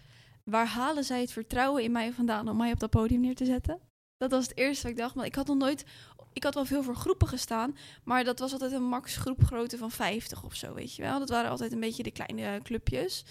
Waar 0.45 0.67
halen 0.67 1.05
zij 1.05 1.21
het 1.21 1.33
vertrouwen 1.33 1.83
in 1.83 1.93
mij 1.93 2.13
vandaan 2.13 2.49
om 2.49 2.57
mij 2.57 2.73
op 2.73 2.81
dat 2.81 2.91
podium 2.91 3.21
neer 3.21 3.35
te 3.35 3.45
zetten? 3.45 3.81
Dat 4.17 4.31
was 4.31 4.47
het 4.49 4.57
eerste 4.57 4.83
wat 4.83 4.93
ik 4.93 4.99
dacht. 4.99 5.15
Maar 5.15 5.27
ik 5.27 5.35
had 5.35 5.47
nog 5.47 5.57
nooit. 5.57 5.85
Ik 6.33 6.45
had 6.45 6.55
wel 6.55 6.65
veel 6.65 6.83
voor 6.83 6.97
groepen 6.97 7.29
gestaan. 7.29 7.77
Maar 8.05 8.25
dat 8.25 8.39
was 8.39 8.53
altijd 8.53 8.73
een 8.73 8.83
max 8.83 9.17
groepgrootte 9.17 9.79
van 9.79 9.91
50 9.91 10.45
of 10.45 10.55
zo, 10.55 10.75
weet 10.75 10.95
je 10.95 11.03
wel. 11.03 11.19
Dat 11.19 11.29
waren 11.29 11.51
altijd 11.51 11.73
een 11.73 11.81
beetje 11.81 12.03
de 12.03 12.11
kleine 12.11 12.61
clubjes. 12.63 13.25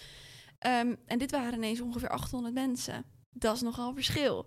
Ehm, 0.62 0.96
en 1.06 1.18
dit 1.18 1.32
waren 1.32 1.54
ineens 1.54 1.82
ongeveer 1.82 2.10
800 2.10 2.54
mensen. 2.54 3.06
Dat 3.30 3.56
is 3.56 3.62
nogal 3.62 3.94
verschil. 3.94 4.46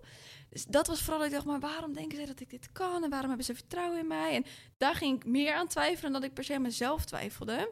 Dus 0.49 0.65
dat 0.65 0.87
was 0.87 1.01
vooral 1.01 1.17
dat 1.17 1.27
ik 1.27 1.33
dacht, 1.33 1.45
maar 1.45 1.59
waarom 1.59 1.93
denken 1.93 2.17
zij 2.17 2.25
dat 2.25 2.39
ik 2.39 2.49
dit 2.49 2.71
kan? 2.71 3.03
En 3.03 3.09
waarom 3.09 3.27
hebben 3.27 3.45
ze 3.45 3.55
vertrouwen 3.55 3.99
in 3.99 4.07
mij? 4.07 4.35
En 4.35 4.45
daar 4.77 4.95
ging 4.95 5.15
ik 5.15 5.25
meer 5.25 5.53
aan 5.53 5.67
twijfelen 5.67 6.11
dan 6.11 6.21
dat 6.21 6.29
ik 6.29 6.35
per 6.35 6.43
se 6.43 6.59
mezelf 6.59 7.05
twijfelde. 7.05 7.71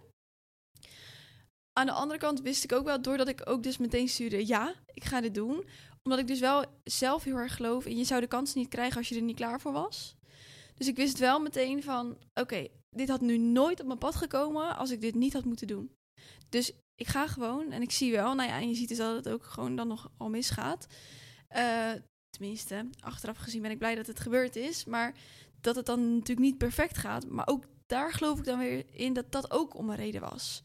Aan 1.74 1.86
de 1.86 1.92
andere 1.92 2.19
kant 2.19 2.42
wist 2.42 2.63
ik 2.63 2.72
ook 2.72 2.86
wel, 2.86 3.01
doordat 3.01 3.28
ik 3.28 3.50
ook 3.50 3.63
dus 3.63 3.78
meteen 3.78 4.10
stuurde, 4.10 4.48
ja, 4.48 4.74
ik 4.86 5.04
ga 5.04 5.22
dit 5.22 5.34
doen. 5.34 5.66
Omdat 6.04 6.19
ik 6.19 6.28
dus 6.28 6.40
wel 6.40 6.66
zelf 6.84 7.24
heel 7.24 7.38
erg 7.38 7.56
geloof 7.56 7.86
in, 7.86 7.98
je 7.98 8.04
zou 8.04 8.22
de 8.22 8.28
kans 8.28 8.54
niet 8.54 8.68
krijgen 8.68 8.98
als 8.98 9.10
je 9.10 9.16
er 9.16 9.22
niet 9.22 9.36
klaar 9.36 9.62
voor 9.62 9.72
was. 9.72 10.16
Dus 10.75 10.88
ik 10.88 10.95
wist 10.95 11.19
wel 11.19 11.40
meteen 11.40 11.84
van, 11.84 12.18
oké, 12.34 12.68
dit 12.90 13.10
had 13.10 13.22
nu 13.22 13.38
nooit 13.38 13.80
op 13.80 13.88
mijn 13.88 14.00
pad 14.00 14.16
gekomen 14.16 14.78
als 14.78 14.92
ik 14.92 15.01
dit 15.01 15.16
niet 15.16 15.34
had 15.34 15.45
moeten 15.45 15.68
doen. 15.68 15.95
Dus 16.50 16.74
ik 16.95 17.07
ga 17.07 17.28
gewoon 17.28 17.72
en 17.72 17.81
ik 17.81 17.92
zie 17.92 18.12
wel, 18.12 18.36
nou 18.36 18.50
ja, 18.50 18.60
en 18.60 18.69
je 18.69 18.75
ziet 18.75 18.88
dus 18.88 18.98
dat 18.98 19.16
het 19.16 19.30
ook 19.30 19.44
gewoon 19.44 19.75
dan 19.75 19.88
nog 19.88 20.12
al 20.18 20.30
misgaat. 20.30 20.88
Eh, 21.48 21.92
tenminste, 22.30 22.90
achteraf 23.00 23.38
gezien 23.38 23.62
ben 23.62 23.72
ik 23.72 23.78
blij 23.78 23.95
dat 23.95 24.07
het 24.07 24.19
gebeurd 24.19 24.56
is. 24.56 24.86
Maar 24.86 25.13
dat 25.62 25.75
het 25.75 25.86
dan 25.86 26.13
natuurlijk 26.13 26.48
niet 26.48 26.57
perfect 26.57 26.98
gaat. 26.98 27.28
Maar 27.28 27.48
ook 27.48 27.63
daar 27.88 28.13
geloof 28.13 28.40
ik 28.40 28.45
dan 28.45 28.60
weer 28.60 28.86
in 28.92 29.13
dat 29.13 29.31
dat 29.31 29.51
ook 29.51 29.75
om 29.75 29.90
een 29.90 29.95
reden 29.95 30.22
was. 30.22 30.63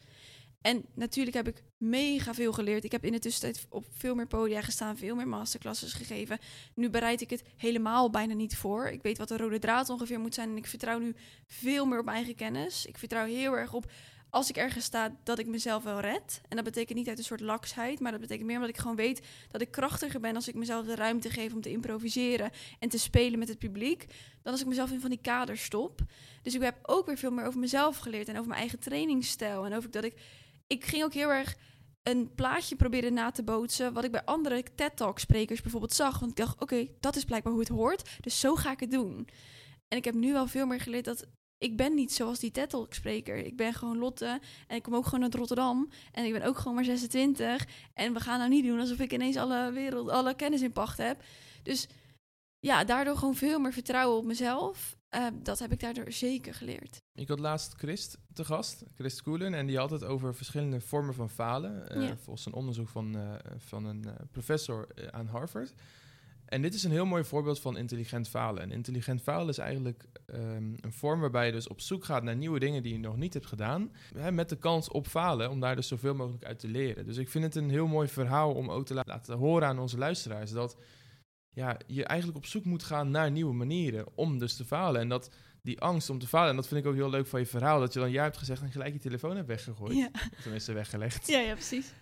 En 0.61 0.85
natuurlijk 0.95 1.37
heb 1.37 1.49
ik 1.49 1.63
mega 1.77 2.35
veel 2.35 2.53
geleerd. 2.53 2.85
Ik 2.85 2.93
heb 2.93 3.05
in 3.05 3.13
de 3.13 3.19
tussentijd 3.19 3.67
op 3.69 3.87
veel 3.91 4.15
meer 4.15 4.27
podia 4.27 4.61
gestaan, 4.61 4.97
veel 4.97 5.15
meer 5.15 5.29
masterclasses 5.29 5.93
gegeven. 5.93 6.39
Nu 6.75 6.91
bereid 6.91 7.21
ik 7.21 7.31
het 7.31 7.43
helemaal 7.57 8.11
bijna 8.11 8.35
niet 8.35 8.57
voor. 8.57 8.87
Ik 8.87 9.03
weet 9.03 9.19
wat 9.19 9.29
de 9.29 9.37
rode 9.37 9.59
draad 9.59 9.89
ongeveer 9.89 10.21
moet 10.21 10.35
zijn 10.35 10.49
en 10.51 10.57
ik 10.57 10.67
vertrouw 10.67 10.99
nu 10.99 11.15
veel 11.47 11.87
meer 11.87 11.99
op 11.99 12.05
mijn 12.05 12.17
eigen 12.17 12.35
kennis. 12.35 12.87
Ik 12.87 12.99
vertrouw 12.99 13.27
heel 13.27 13.57
erg 13.57 13.73
op 13.73 13.93
als 14.31 14.49
ik 14.49 14.57
ergens 14.57 14.85
sta 14.85 15.17
dat 15.25 15.39
ik 15.39 15.47
mezelf 15.47 15.83
wel 15.83 16.01
red. 16.01 16.41
En 16.49 16.57
dat 16.57 16.65
betekent 16.65 16.99
niet 16.99 17.09
uit 17.09 17.19
een 17.19 17.25
soort 17.25 17.41
laksheid, 17.41 18.01
maar 18.01 18.13
dat 18.13 18.21
betekent 18.21 18.47
meer 18.47 18.57
omdat 18.57 18.71
ik 18.71 18.79
gewoon 18.79 18.97
weet 18.97 19.27
dat 19.51 19.61
ik 19.61 19.71
krachtiger 19.71 20.21
ben 20.21 20.35
als 20.35 20.49
ik 20.49 20.55
mezelf 20.55 20.87
de 20.87 20.95
ruimte 20.95 21.31
geef 21.31 21.55
om 21.55 21.61
te 21.61 21.71
improviseren 21.71 22.51
en 22.79 22.89
te 22.89 22.99
spelen 22.99 23.39
met 23.39 23.49
het 23.49 23.59
publiek, 23.59 24.07
dan 24.43 24.53
als 24.53 24.61
ik 24.61 24.67
mezelf 24.67 24.91
in 24.91 25.01
van 25.01 25.11
die 25.11 25.21
kaders 25.23 25.65
stop. 25.65 26.01
Dus 26.43 26.55
ik 26.55 26.63
heb 26.63 26.79
ook 26.83 27.07
weer 27.07 27.19
veel 27.19 27.31
meer 27.31 27.47
over 27.47 27.61
mezelf 27.61 27.99
geleerd 27.99 28.29
en 28.29 28.35
over 28.35 28.49
mijn 28.49 28.61
eigen 28.61 28.79
trainingsstijl 28.79 29.65
en 29.65 29.75
over 29.75 29.91
dat 29.91 30.05
ik 30.05 30.15
ik 30.69 30.85
ging 30.85 31.05
ook 31.05 31.13
heel 31.13 31.31
erg 31.31 31.57
een 32.03 32.35
plaatje 32.35 32.77
proberen 32.77 33.13
na 33.13 33.31
te 33.31 33.43
bootsen. 33.43 33.93
Wat 33.93 34.05
ik 34.05 34.11
bij 34.11 34.25
andere 34.25 34.63
TED-talk-sprekers 34.75 35.61
bijvoorbeeld 35.61 35.93
zag. 35.93 36.19
Want 36.19 36.31
ik 36.31 36.37
dacht, 36.37 36.61
oké, 36.61 36.87
dat 37.01 37.17
is 37.17 37.25
blijkbaar 37.25 37.53
hoe 37.53 37.63
het 37.63 37.71
hoort. 37.71 38.11
Dus 38.21 38.41
zo 38.41 38.55
ga 38.55 38.71
ik 38.71 38.81
het 38.81 38.91
doen. 38.91 39.29
En 39.89 39.99
ik 39.99 40.05
heb 40.05 40.15
nu 40.15 40.33
wel 40.33 40.47
veel 40.47 40.67
meer 40.67 40.81
geleerd 40.81 41.05
dat 41.05 41.27
ik 41.59 41.77
ben 41.77 41.95
niet 41.95 42.13
zoals 42.13 42.39
die 42.39 42.51
TED-talk-spreker. 42.51 43.37
Ik 43.37 43.57
ben 43.57 43.73
gewoon 43.75 43.99
Lotte 43.99 44.41
en 44.67 44.77
ik 44.77 44.83
kom 44.83 44.95
ook 44.95 45.05
gewoon 45.05 45.23
uit 45.23 45.35
Rotterdam. 45.35 45.89
En 46.13 46.25
ik 46.25 46.33
ben 46.33 46.43
ook 46.43 46.59
gewoon 46.59 46.75
maar 46.75 46.85
26. 46.85 47.67
En 47.95 48.13
we 48.13 48.21
gaan 48.21 48.39
nou 48.39 48.51
niet 48.51 48.65
doen 48.65 48.81
alsof 48.81 48.99
ik 48.99 49.13
ineens 49.13 49.37
alle, 49.37 49.73
wereld, 49.73 50.09
alle 50.09 50.35
kennis 50.35 50.63
in 50.63 50.73
pacht 50.73 50.99
heb. 50.99 51.23
Dus 51.63 51.89
ja, 52.59 52.85
daardoor 52.85 53.17
gewoon 53.17 53.35
veel 53.35 53.59
meer 53.59 53.73
vertrouwen 53.73 54.19
op 54.19 54.25
mezelf. 54.25 54.97
Uh, 55.15 55.27
dat 55.43 55.59
heb 55.59 55.73
ik 55.73 55.81
daardoor 55.81 56.13
zeker 56.13 56.55
geleerd. 56.55 57.03
Ik 57.15 57.29
had 57.29 57.39
laatst 57.39 57.75
Christ 57.75 58.19
te 58.33 58.45
gast, 58.45 58.85
Christ 58.95 59.23
Koelen, 59.23 59.55
en 59.55 59.67
die 59.67 59.79
had 59.79 59.91
het 59.91 60.05
over 60.05 60.35
verschillende 60.35 60.81
vormen 60.81 61.15
van 61.15 61.31
falen. 61.31 61.97
Uh, 61.97 62.09
Ja. 62.09 62.17
Volgens 62.17 62.47
een 62.47 62.53
onderzoek 62.53 62.89
van, 62.89 63.17
uh, 63.17 63.35
van 63.57 63.85
een 63.85 64.05
professor 64.31 64.89
aan 65.11 65.27
Harvard. 65.27 65.75
En 66.49 66.63
dit 66.63 66.75
is 66.75 66.85
een 66.85 66.91
heel 66.91 67.07
mooi 67.07 67.25
voorbeeld 67.25 67.61
van 67.61 67.77
intelligent 67.77 68.29
falen. 68.29 68.63
En 68.63 68.71
intelligent 68.71 69.23
falen 69.23 69.49
is 69.49 69.59
eigenlijk 69.59 70.05
um, 70.27 70.75
een 70.81 70.93
vorm 70.93 71.21
waarbij 71.21 71.47
je 71.47 71.53
dus 71.53 71.69
op 71.69 71.81
zoek 71.81 72.05
gaat 72.05 72.23
naar 72.23 72.37
nieuwe 72.37 72.59
dingen 72.59 72.83
die 72.83 72.93
je 72.93 72.99
nog 72.99 73.17
niet 73.17 73.35
hebt 73.35 73.47
gedaan. 73.47 73.93
Hè, 74.15 74.33
met 74.33 74.49
de 74.49 74.57
kans 74.57 74.89
op 74.89 75.07
falen, 75.07 75.51
om 75.51 75.61
daar 75.61 75.77
dus 75.77 75.89
zoveel 75.89 76.15
mogelijk 76.15 76.45
uit 76.45 76.59
te 76.59 76.69
leren. 76.69 77.07
Dus 77.07 77.17
ik 77.17 77.29
vind 77.29 77.45
het 77.45 77.55
een 77.55 77.71
heel 77.71 77.87
mooi 77.87 78.09
verhaal 78.09 78.55
om 78.55 78.71
ook 78.71 78.87
te 78.87 78.95
la 78.95 79.03
laten 79.05 79.37
horen 79.37 79.69
aan 79.69 79.79
onze 79.79 79.99
luisteraars. 79.99 80.51
Dat 80.51 80.77
ja, 81.51 81.77
je 81.87 82.05
eigenlijk 82.05 82.39
op 82.39 82.47
zoek 82.47 82.65
moet 82.65 82.83
gaan 82.83 83.11
naar 83.11 83.31
nieuwe 83.31 83.55
manieren 83.55 84.07
om 84.15 84.39
dus 84.39 84.57
te 84.57 84.65
falen. 84.65 85.01
En 85.01 85.09
dat 85.09 85.31
die 85.63 85.81
angst 85.81 86.11
om 86.11 86.19
te 86.19 86.27
falen, 86.27 86.51
en 86.51 86.57
dat 86.57 86.69
vind 86.69 86.81
ik 86.81 86.87
ook 86.87 86.97
heel 86.97 87.11
leuk 87.11 87.27
van 87.27 87.41
je 87.41 87.47
verhaal, 87.47 87.81
dat 87.81 87.93
je 87.93 87.99
dan 87.99 88.11
ja 88.11 88.23
hebt 88.23 88.37
gezegd 88.37 88.63
en 88.63 88.71
gelijk 88.71 88.93
je 88.93 88.99
telefoon 88.99 89.37
hebt 89.37 89.49
weggegooid. 89.49 89.97
Ja. 89.97 90.11
Tenminste, 90.43 90.73
weggelegd. 90.73 91.27
Ja, 91.27 91.39
ja, 91.39 91.53
precies. 91.53 91.93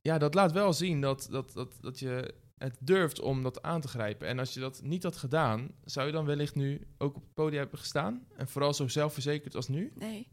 Ja, 0.00 0.18
dat 0.18 0.34
laat 0.34 0.52
wel 0.52 0.72
zien 0.72 1.00
dat, 1.00 1.28
dat, 1.30 1.52
dat, 1.52 1.78
dat 1.80 1.98
je 1.98 2.34
het 2.62 2.76
durft 2.80 3.20
om 3.20 3.42
dat 3.42 3.62
aan 3.62 3.80
te 3.80 3.88
grijpen. 3.88 4.28
En 4.28 4.38
als 4.38 4.54
je 4.54 4.60
dat 4.60 4.80
niet 4.82 5.02
had 5.02 5.16
gedaan, 5.16 5.70
zou 5.84 6.06
je 6.06 6.12
dan 6.12 6.24
wellicht 6.24 6.54
nu 6.54 6.86
ook 6.98 7.16
op 7.16 7.22
het 7.22 7.34
podium 7.34 7.60
hebben 7.60 7.78
gestaan? 7.78 8.26
En 8.36 8.48
vooral 8.48 8.74
zo 8.74 8.88
zelfverzekerd 8.88 9.54
als 9.54 9.68
nu? 9.68 9.92
Nee. 9.94 10.28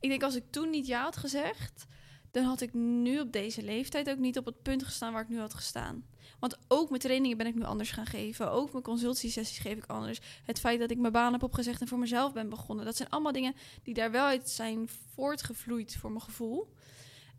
Ik 0.00 0.08
denk 0.08 0.22
als 0.22 0.36
ik 0.36 0.44
toen 0.50 0.70
niet 0.70 0.86
ja 0.86 1.02
had 1.02 1.16
gezegd, 1.16 1.86
dan 2.30 2.44
had 2.44 2.60
ik 2.60 2.74
nu 2.74 3.20
op 3.20 3.32
deze 3.32 3.62
leeftijd 3.62 4.10
ook 4.10 4.18
niet 4.18 4.38
op 4.38 4.44
het 4.44 4.62
punt 4.62 4.84
gestaan 4.84 5.12
waar 5.12 5.22
ik 5.22 5.28
nu 5.28 5.38
had 5.38 5.54
gestaan. 5.54 6.04
Want 6.38 6.58
ook 6.68 6.88
mijn 6.88 7.00
trainingen 7.00 7.36
ben 7.36 7.46
ik 7.46 7.54
nu 7.54 7.62
anders 7.62 7.90
gaan 7.90 8.06
geven. 8.06 8.50
Ook 8.50 8.72
mijn 8.72 8.84
consultiesessies 8.84 9.58
geef 9.58 9.76
ik 9.76 9.86
anders. 9.86 10.20
Het 10.44 10.60
feit 10.60 10.80
dat 10.80 10.90
ik 10.90 10.98
mijn 10.98 11.12
baan 11.12 11.32
heb 11.32 11.42
opgezegd 11.42 11.80
en 11.80 11.88
voor 11.88 11.98
mezelf 11.98 12.32
ben 12.32 12.48
begonnen. 12.48 12.84
Dat 12.84 12.96
zijn 12.96 13.08
allemaal 13.08 13.32
dingen 13.32 13.54
die 13.82 13.94
daar 13.94 14.10
wel 14.10 14.24
uit 14.24 14.48
zijn 14.48 14.88
voortgevloeid 15.14 15.96
voor 15.96 16.10
mijn 16.10 16.22
gevoel. 16.22 16.72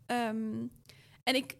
Ehm, 0.06 0.66
en 1.22 1.34
ik 1.34 1.56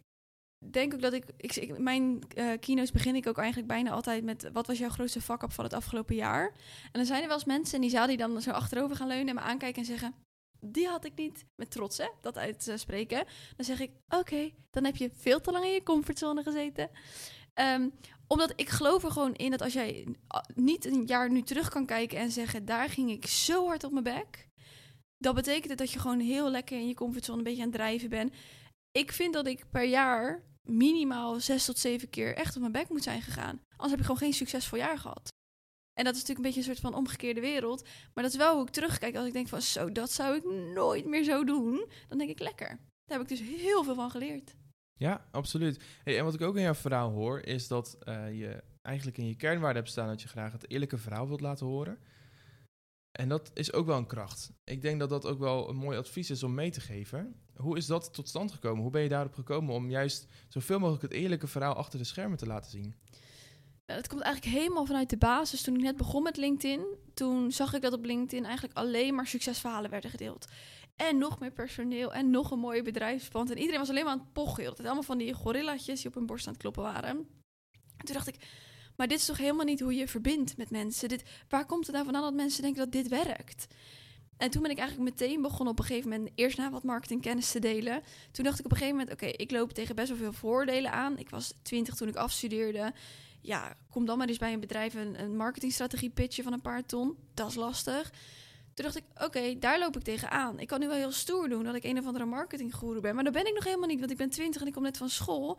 denk 0.70 0.94
ook 0.94 1.00
dat 1.00 1.12
ik... 1.12 1.24
ik, 1.36 1.78
mijn 1.78 2.20
uh, 2.34 2.52
keynotes 2.60 2.92
begin 2.92 3.14
ik 3.14 3.26
ook 3.26 3.38
eigenlijk 3.38 3.68
bijna 3.68 3.90
altijd 3.90 4.24
met... 4.24 4.50
Wat 4.52 4.66
was 4.66 4.78
jouw 4.78 4.88
grootste 4.88 5.20
fuck-up 5.20 5.52
van 5.52 5.64
het 5.64 5.72
afgelopen 5.72 6.14
jaar? 6.14 6.46
En 6.82 6.90
dan 6.92 7.04
zijn 7.04 7.20
er 7.20 7.28
wel 7.28 7.36
eens 7.36 7.46
mensen 7.46 7.74
in 7.74 7.80
die 7.80 7.90
zaal 7.90 8.06
die 8.06 8.16
dan 8.16 8.42
zo 8.42 8.50
achterover 8.50 8.96
gaan 8.96 9.08
leunen... 9.08 9.28
en 9.28 9.34
me 9.34 9.40
aankijken 9.40 9.80
en 9.80 9.86
zeggen 9.86 10.14
die 10.64 10.88
had 10.88 11.04
ik 11.04 11.12
niet. 11.14 11.44
Met 11.56 11.70
trots, 11.70 11.98
hè, 11.98 12.08
dat 12.20 12.38
uitspreken. 12.38 13.24
Dan 13.56 13.64
zeg 13.64 13.80
ik, 13.80 13.90
oké, 14.08 14.50
dan 14.70 14.84
heb 14.84 14.96
je 14.96 15.10
veel 15.14 15.40
te 15.40 15.52
lang 15.52 15.64
in 15.64 15.72
je 15.72 15.82
comfortzone 15.82 16.42
gezeten. 16.42 16.90
Ehm, 17.54 17.88
omdat 18.26 18.52
ik 18.56 18.68
geloof 18.68 19.04
er 19.04 19.10
gewoon 19.10 19.34
in 19.34 19.50
dat 19.50 19.62
als 19.62 19.72
jij 19.72 20.06
niet 20.54 20.86
een 20.86 21.04
jaar 21.06 21.30
nu 21.30 21.42
terug 21.42 21.68
kan 21.68 21.86
kijken 21.86 22.18
en 22.18 22.30
zeggen, 22.30 22.64
daar 22.64 22.88
ging 22.88 23.10
ik 23.10 23.26
zo 23.26 23.66
hard 23.66 23.84
op 23.84 23.92
mijn 23.92 24.04
bek. 24.04 24.48
Dat 25.18 25.34
betekent 25.34 25.78
dat 25.78 25.90
je 25.90 25.98
gewoon 25.98 26.20
heel 26.20 26.50
lekker 26.50 26.78
in 26.78 26.88
je 26.88 26.94
comfortzone 26.94 27.38
een 27.38 27.44
beetje 27.44 27.62
aan 27.62 27.68
het 27.68 27.76
drijven 27.76 28.08
bent. 28.08 28.34
Ik 28.90 29.12
vind 29.12 29.32
dat 29.32 29.46
ik 29.46 29.70
per 29.70 29.84
jaar 29.84 30.42
minimaal 30.62 31.40
zes 31.40 31.64
tot 31.64 31.78
zeven 31.78 32.10
keer 32.10 32.34
echt 32.34 32.54
op 32.54 32.60
mijn 32.60 32.72
bek 32.72 32.88
moet 32.88 33.02
zijn 33.02 33.22
gegaan. 33.22 33.60
Anders 33.70 33.90
heb 33.90 33.98
ik 33.98 34.04
gewoon 34.04 34.20
geen 34.20 34.32
succesvol 34.32 34.78
jaar 34.78 34.98
gehad. 34.98 35.30
En 35.92 36.04
dat 36.04 36.14
is 36.14 36.20
natuurlijk 36.20 36.38
een 36.38 36.54
beetje 36.54 36.58
een 36.70 36.76
soort 36.76 36.92
van 36.92 37.00
omgekeerde 37.00 37.40
wereld. 37.40 37.88
Maar 38.14 38.24
dat 38.24 38.32
is 38.32 38.38
wel 38.38 38.54
hoe 38.54 38.66
ik 38.66 38.72
terugkijk. 38.72 39.16
Als 39.16 39.26
ik 39.26 39.32
denk 39.32 39.48
van 39.48 39.62
zo, 39.62 39.92
dat 39.92 40.10
zou 40.10 40.36
ik 40.36 40.44
nooit 40.74 41.06
meer 41.06 41.24
zo 41.24 41.44
doen. 41.44 41.86
Dan 42.08 42.18
denk 42.18 42.30
ik 42.30 42.40
lekker. 42.40 42.68
Daar 43.04 43.18
heb 43.18 43.20
ik 43.20 43.28
dus 43.28 43.40
heel 43.40 43.84
veel 43.84 43.94
van 43.94 44.10
geleerd. 44.10 44.54
Ja, 44.94 45.28
absoluut. 45.30 45.84
Hey, 46.04 46.18
en 46.18 46.24
wat 46.24 46.34
ik 46.34 46.40
ook 46.40 46.56
in 46.56 46.62
jouw 46.62 46.74
verhaal 46.74 47.10
hoor, 47.10 47.40
is 47.40 47.68
dat 47.68 47.98
uh, 48.04 48.38
je 48.38 48.62
eigenlijk 48.82 49.18
in 49.18 49.26
je 49.26 49.36
kernwaarde 49.36 49.78
hebt 49.78 49.90
staan 49.90 50.06
dat 50.06 50.22
je 50.22 50.28
graag 50.28 50.52
het 50.52 50.70
eerlijke 50.70 50.98
verhaal 50.98 51.28
wilt 51.28 51.40
laten 51.40 51.66
horen. 51.66 51.98
En 53.12 53.28
dat 53.28 53.50
is 53.54 53.72
ook 53.72 53.86
wel 53.86 53.96
een 53.96 54.06
kracht. 54.06 54.52
Ik 54.64 54.82
denk 54.82 55.00
dat 55.00 55.08
dat 55.08 55.26
ook 55.26 55.38
wel 55.38 55.68
een 55.68 55.76
mooi 55.76 55.98
advies 55.98 56.30
is 56.30 56.42
om 56.42 56.54
mee 56.54 56.70
te 56.70 56.80
geven. 56.80 57.34
Hoe 57.56 57.76
is 57.76 57.86
dat 57.86 58.14
tot 58.14 58.28
stand 58.28 58.52
gekomen? 58.52 58.82
Hoe 58.82 58.90
ben 58.90 59.02
je 59.02 59.08
daarop 59.08 59.34
gekomen 59.34 59.74
om 59.74 59.90
juist 59.90 60.26
zoveel 60.48 60.78
mogelijk 60.78 61.02
het 61.02 61.12
eerlijke 61.12 61.46
verhaal 61.46 61.74
achter 61.74 61.98
de 61.98 62.04
schermen 62.04 62.38
te 62.38 62.46
laten 62.46 62.70
zien? 62.70 62.94
Het 63.84 64.08
komt 64.08 64.20
eigenlijk 64.20 64.56
helemaal 64.56 64.86
vanuit 64.86 65.10
de 65.10 65.16
basis. 65.16 65.62
Toen 65.62 65.74
ik 65.74 65.82
net 65.82 65.96
begon 65.96 66.22
met 66.22 66.36
LinkedIn, 66.36 66.84
toen 67.14 67.52
zag 67.52 67.74
ik 67.74 67.82
dat 67.82 67.92
op 67.92 68.04
LinkedIn 68.04 68.44
eigenlijk 68.44 68.76
alleen 68.76 69.14
maar 69.14 69.26
succesverhalen 69.26 69.90
werden 69.90 70.10
gedeeld. 70.10 70.46
En 70.96 71.18
nog 71.18 71.38
meer 71.38 71.52
personeel 71.52 72.12
en 72.12 72.30
nog 72.30 72.50
een 72.50 72.58
mooie 72.58 72.82
bedrijfspand. 72.82 73.50
En 73.50 73.58
iedereen 73.58 73.80
was 73.80 73.88
alleen 73.88 74.04
maar 74.04 74.12
aan 74.12 74.18
het 74.18 74.32
pochen. 74.32 74.64
Het 74.64 74.80
allemaal 74.80 75.02
van 75.02 75.18
die 75.18 75.34
gorillatjes 75.34 76.00
die 76.00 76.08
op 76.08 76.14
hun 76.14 76.26
borst 76.26 76.46
aan 76.46 76.52
het 76.52 76.62
kloppen 76.62 76.82
waren. 76.82 77.08
En 77.08 77.26
toen 78.04 78.14
dacht 78.14 78.28
ik, 78.28 78.36
maar 79.02 79.10
dit 79.10 79.20
is 79.20 79.26
toch 79.26 79.38
helemaal 79.38 79.64
niet 79.64 79.80
hoe 79.80 79.94
je 79.94 80.08
verbindt 80.08 80.56
met 80.56 80.70
mensen? 80.70 81.08
Dit, 81.08 81.22
waar 81.48 81.66
komt 81.66 81.86
het 81.86 81.92
nou 81.94 82.04
vandaan 82.04 82.22
dat 82.22 82.34
mensen 82.34 82.62
denken 82.62 82.80
dat 82.80 82.92
dit 82.92 83.08
werkt? 83.08 83.66
En 84.36 84.50
toen 84.50 84.62
ben 84.62 84.70
ik 84.70 84.78
eigenlijk 84.78 85.10
meteen 85.10 85.42
begonnen 85.42 85.68
op 85.68 85.78
een 85.78 85.84
gegeven 85.84 86.10
moment 86.10 86.30
eerst 86.34 86.58
na 86.58 86.70
wat 86.70 86.82
marketingkennis 86.82 87.50
te 87.50 87.58
delen. 87.58 88.02
Toen 88.30 88.44
dacht 88.44 88.58
ik 88.58 88.64
op 88.64 88.70
een 88.70 88.76
gegeven 88.76 88.98
moment, 88.98 89.14
oké, 89.14 89.26
ik 89.26 89.50
loop 89.50 89.72
tegen 89.72 89.94
best 89.94 90.08
wel 90.08 90.16
veel 90.16 90.32
voordelen 90.32 90.92
aan. 90.92 91.18
Ik 91.18 91.30
was 91.30 91.54
twintig 91.62 91.94
toen 91.94 92.08
ik 92.08 92.16
afstudeerde 92.16 92.92
ja, 93.40 93.76
kom 93.90 94.04
dan 94.04 94.18
maar 94.18 94.28
eens 94.28 94.38
bij 94.38 94.52
een 94.52 94.60
bedrijf 94.60 94.94
een, 94.94 95.20
een 95.20 95.36
marketingstrategie 95.36 96.10
pitchen 96.10 96.44
van 96.44 96.52
een 96.52 96.60
paar 96.60 96.86
ton. 96.86 97.16
Dat 97.34 97.48
is 97.48 97.54
lastig. 97.54 98.10
Toen 98.74 98.84
dacht 98.84 98.96
ik, 98.96 99.04
oké, 99.24 99.58
daar 99.58 99.78
loop 99.78 99.96
ik 99.96 100.02
tegenaan. 100.02 100.58
Ik 100.58 100.66
kan 100.66 100.80
nu 100.80 100.86
wel 100.86 100.96
heel 100.96 101.12
stoer 101.12 101.48
doen 101.48 101.64
dat 101.64 101.74
ik 101.74 101.84
een 101.84 101.98
of 101.98 102.06
andere 102.06 102.24
marketinggoeroe 102.24 103.00
ben. 103.00 103.14
Maar 103.14 103.24
dat 103.24 103.32
ben 103.32 103.46
ik 103.46 103.54
nog 103.54 103.64
helemaal 103.64 103.88
niet, 103.88 103.98
want 103.98 104.10
ik 104.10 104.16
ben 104.16 104.30
twintig 104.30 104.60
en 104.60 104.66
ik 104.66 104.72
kom 104.72 104.82
net 104.82 104.96
van 104.96 105.08
school. 105.08 105.58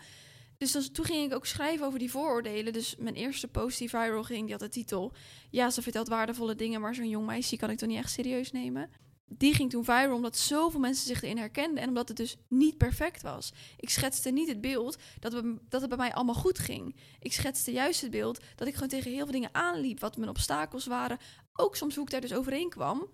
Dus 0.71 0.89
toen 0.91 1.05
ging 1.05 1.25
ik 1.25 1.33
ook 1.33 1.45
schrijven 1.45 1.85
over 1.85 1.99
die 1.99 2.11
vooroordelen. 2.11 2.73
Dus 2.73 2.95
mijn 2.97 3.15
eerste 3.15 3.47
post 3.47 3.77
die 3.77 3.89
viral 3.89 4.23
ging, 4.23 4.41
die 4.41 4.51
had 4.51 4.59
de 4.59 4.69
titel... 4.69 5.11
Ja, 5.49 5.69
ze 5.69 5.81
vertelt 5.81 6.07
waardevolle 6.07 6.55
dingen, 6.55 6.81
maar 6.81 6.95
zo'n 6.95 7.09
jong 7.09 7.25
meisje 7.25 7.57
kan 7.57 7.69
ik 7.69 7.77
toch 7.77 7.89
niet 7.89 7.97
echt 7.97 8.11
serieus 8.11 8.51
nemen? 8.51 8.89
die 9.37 9.53
ging 9.53 9.69
toen 9.69 9.83
viral 9.83 10.15
omdat 10.15 10.37
zoveel 10.37 10.79
mensen 10.79 11.07
zich 11.07 11.21
erin 11.21 11.37
herkenden 11.37 11.83
en 11.83 11.87
omdat 11.87 12.07
het 12.07 12.17
dus 12.17 12.37
niet 12.47 12.77
perfect 12.77 13.21
was. 13.21 13.53
Ik 13.77 13.89
schetste 13.89 14.29
niet 14.29 14.47
het 14.47 14.61
beeld 14.61 14.97
dat, 15.19 15.33
we, 15.33 15.55
dat 15.69 15.81
het 15.81 15.89
bij 15.89 15.99
mij 15.99 16.13
allemaal 16.13 16.35
goed 16.35 16.59
ging. 16.59 16.95
Ik 17.19 17.33
schetste 17.33 17.71
juist 17.71 18.01
het 18.01 18.11
beeld 18.11 18.39
dat 18.55 18.67
ik 18.67 18.73
gewoon 18.73 18.89
tegen 18.89 19.11
heel 19.11 19.23
veel 19.23 19.31
dingen 19.31 19.53
aanliep, 19.53 19.99
wat 19.99 20.17
mijn 20.17 20.29
obstakels 20.29 20.85
waren. 20.85 21.17
Ook 21.53 21.75
soms 21.75 21.95
hoe 21.95 22.03
ik 22.03 22.11
daar 22.11 22.21
dus 22.21 22.33
overheen 22.33 22.69
kwam. 22.69 23.09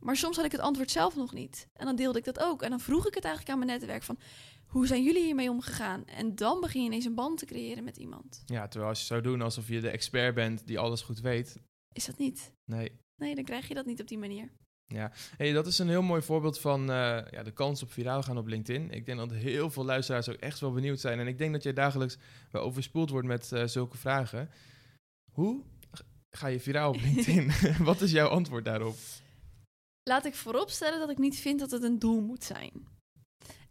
Maar 0.00 0.16
soms 0.16 0.36
had 0.36 0.44
ik 0.44 0.52
het 0.52 0.60
antwoord 0.60 0.90
zelf 0.90 1.16
nog 1.16 1.32
niet. 1.32 1.68
En 1.74 1.86
dan 1.86 1.96
deelde 1.96 2.18
ik 2.18 2.24
dat 2.24 2.40
ook. 2.40 2.62
En 2.62 2.70
dan 2.70 2.80
vroeg 2.80 3.06
ik 3.06 3.14
het 3.14 3.24
eigenlijk 3.24 3.54
aan 3.54 3.66
mijn 3.66 3.78
netwerk 3.78 4.02
van... 4.02 4.18
hoe 4.74 4.86
zijn 4.86 5.02
jullie 5.02 5.24
hiermee 5.24 5.50
omgegaan? 5.50 6.06
En 6.06 6.34
dan 6.34 6.60
begin 6.60 6.80
je 6.80 6.86
ineens 6.86 7.04
een 7.04 7.14
band 7.14 7.38
te 7.38 7.46
creëren 7.46 7.84
met 7.84 7.96
iemand. 7.96 8.42
Ja, 8.46 8.68
terwijl 8.68 8.90
als 8.90 9.00
je 9.00 9.06
zou 9.06 9.20
doen 9.20 9.42
alsof 9.42 9.68
je 9.68 9.80
de 9.80 9.90
expert 9.90 10.34
bent 10.34 10.66
die 10.66 10.78
alles 10.78 11.02
goed 11.02 11.20
weet... 11.20 11.56
Is 11.92 12.06
dat 12.06 12.18
niet? 12.18 12.52
Nee. 12.64 12.92
Nee, 13.16 13.34
dan 13.34 13.44
krijg 13.44 13.68
je 13.68 13.74
dat 13.74 13.86
niet 13.86 14.00
op 14.00 14.08
die 14.08 14.18
manier. 14.18 14.50
Ja, 14.86 15.12
hey, 15.36 15.52
dat 15.52 15.66
is 15.66 15.78
een 15.78 15.88
heel 15.88 16.02
mooi 16.02 16.22
voorbeeld 16.22 16.58
van 16.58 16.80
uh, 16.80 16.86
ja, 17.30 17.42
de 17.42 17.52
kans 17.52 17.82
op 17.82 17.92
viraal 17.92 18.22
gaan 18.22 18.38
op 18.38 18.46
LinkedIn. 18.46 18.90
Ik 18.90 19.06
denk 19.06 19.18
dat 19.18 19.30
heel 19.30 19.70
veel 19.70 19.84
luisteraars 19.84 20.28
ook 20.28 20.36
echt 20.36 20.60
wel 20.60 20.72
benieuwd 20.72 21.00
zijn. 21.00 21.18
En 21.18 21.26
ik 21.26 21.38
denk 21.38 21.52
dat 21.52 21.62
jij 21.62 21.72
dagelijks 21.72 22.18
wel 22.50 22.62
overspoeld 22.62 23.10
wordt 23.10 23.26
met 23.26 23.50
uh, 23.52 23.66
zulke 23.66 23.96
vragen. 23.96 24.50
Hoe 25.32 25.62
ga 26.30 26.46
je 26.46 26.60
viraal 26.60 26.88
op 26.88 27.00
LinkedIn? 27.00 27.50
Wat 27.84 28.00
is 28.00 28.10
jouw 28.10 28.28
antwoord 28.28 28.64
daarop? 28.64 28.96
Laat 30.02 30.24
ik 30.24 30.34
vooropstellen 30.34 30.98
dat 30.98 31.10
ik 31.10 31.18
niet 31.18 31.36
vind 31.36 31.60
dat 31.60 31.70
het 31.70 31.82
een 31.82 31.98
doel 31.98 32.20
moet 32.20 32.44
zijn. 32.44 32.92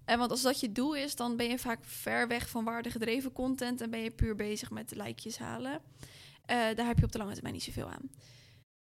En 0.05 0.19
want 0.19 0.31
als 0.31 0.41
dat 0.41 0.59
je 0.59 0.71
doel 0.71 0.95
is, 0.95 1.15
dan 1.15 1.35
ben 1.37 1.49
je 1.49 1.59
vaak 1.59 1.85
ver 1.85 2.27
weg 2.27 2.49
van 2.49 2.63
waardegedreven 2.63 3.31
content 3.31 3.81
en 3.81 3.89
ben 3.89 3.99
je 3.99 4.11
puur 4.11 4.35
bezig 4.35 4.71
met 4.71 4.95
likejes 4.95 5.37
halen. 5.37 5.71
Uh, 5.71 5.77
daar 6.47 6.85
heb 6.85 6.97
je 6.97 7.05
op 7.05 7.11
de 7.11 7.17
lange 7.17 7.33
termijn 7.33 7.53
niet 7.53 7.63
zoveel 7.63 7.89
aan 7.89 8.09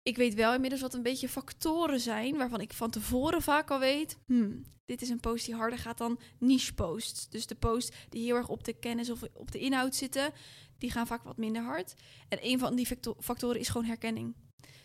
ik 0.02 0.17
weet 0.17 0.35
wel 0.35 0.55
inmiddels 0.55 0.81
wat 0.81 0.95
een 0.95 1.02
beetje 1.02 1.29
factoren 1.29 2.00
zijn 2.00 2.37
waarvan 2.37 2.61
ik 2.61 2.73
van 2.73 2.90
tevoren 2.90 3.43
vaak 3.43 3.71
al 3.71 3.79
weet. 3.79 4.19
Hmm, 4.26 4.64
dit 4.85 5.02
is 5.02 5.09
een 5.09 5.21
post 5.21 5.45
die 5.47 5.55
harder 5.55 5.79
gaat 5.79 5.99
dan 5.99 6.21
niche 6.38 6.75
posts. 6.75 7.29
Dus 7.29 7.47
de 7.47 7.55
posts 7.55 7.97
die 8.09 8.25
heel 8.25 8.37
erg 8.37 8.49
op 8.49 8.64
de 8.64 8.73
kennis 8.73 9.11
of 9.11 9.23
op 9.33 9.52
de 9.52 9.59
inhoud 9.59 9.95
zitten, 9.95 10.33
die 10.79 10.90
gaan 10.90 11.07
vaak 11.07 11.23
wat 11.23 11.37
minder 11.37 11.62
hard. 11.62 11.95
En 12.29 12.38
een 12.40 12.59
van 12.59 12.75
die 12.75 12.87
factoren 13.19 13.61
is 13.61 13.69
gewoon 13.69 13.87
herkenning. 13.87 14.37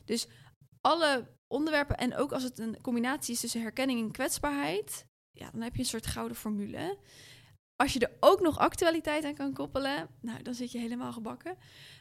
Dus 0.05 0.27
alle 0.81 1.27
onderwerpen 1.47 1.97
en 1.97 2.15
ook 2.15 2.31
als 2.31 2.43
het 2.43 2.59
een 2.59 2.81
combinatie 2.81 3.33
is 3.33 3.39
tussen 3.39 3.61
herkenning 3.61 3.99
en 3.99 4.11
kwetsbaarheid, 4.11 5.05
ja, 5.35 5.49
dan 5.51 5.61
heb 5.61 5.73
je 5.73 5.79
een 5.79 5.85
soort 5.85 6.07
gouden 6.07 6.37
formule. 6.37 6.97
Als 7.75 7.93
je 7.93 7.99
er 7.99 8.11
ook 8.19 8.41
nog 8.41 8.57
actualiteit 8.57 9.23
aan 9.23 9.33
kan 9.33 9.53
koppelen, 9.53 10.07
nou, 10.21 10.41
dan 10.41 10.53
zit 10.53 10.71
je 10.71 10.77
helemaal 10.77 11.13
gebakken. 11.13 11.57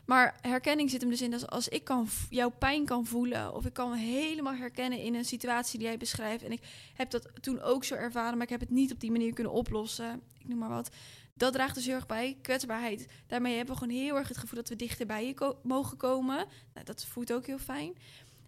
Maar 0.07 0.39
herkenning 0.41 0.91
zit 0.91 1.01
hem 1.01 1.11
dus 1.11 1.23
in 1.23 1.31
dat 1.31 1.51
als 1.51 1.69
ik 1.69 1.85
kan 1.85 2.09
jouw 2.31 2.51
pijn 2.51 2.85
kan 2.85 3.07
voelen, 3.07 3.55
of 3.55 3.65
ik 3.65 3.73
kan 3.73 3.93
helemaal 3.93 4.55
herkennen 4.55 4.99
in 4.99 5.15
een 5.15 5.25
situatie 5.25 5.79
die 5.79 5.89
jij 5.89 5.97
beschrijft. 5.97 6.45
En 6.45 6.53
ik 6.53 6.63
heb 6.95 7.11
dat 7.11 7.29
toen 7.41 7.61
ook 7.61 7.85
zo 7.85 7.95
ervaren, 7.95 8.33
maar 8.33 8.47
ik 8.47 8.53
heb 8.53 8.61
het 8.61 8.71
niet 8.71 8.93
op 8.93 9.01
die 9.01 9.11
manier 9.11 9.33
kunnen 9.33 9.53
oplossen. 9.53 10.23
Ik 10.39 10.49
noem 10.49 10.59
maar 10.59 10.69
wat. 10.69 10.91
Dat 11.35 11.53
draagt 11.53 11.75
dus 11.75 11.87
heel 11.87 11.95
erg 11.95 12.07
bij. 12.07 12.39
Kwetsbaarheid. 12.43 13.07
Daarmee 13.27 13.57
hebben 13.57 13.75
we 13.75 13.81
gewoon 13.81 13.97
heel 13.97 14.17
erg 14.17 14.29
het 14.29 14.39
gevoel 14.39 14.59
dat 14.59 14.69
we 14.69 14.77
dichter 14.77 15.07
bij 15.07 15.27
je 15.27 15.57
mogen 15.63 15.97
komen. 15.97 16.47
Nou, 16.75 16.85
dat 16.85 17.05
voelt 17.05 17.33
ook 17.33 17.47
heel 17.47 17.59
fijn. 17.59 17.95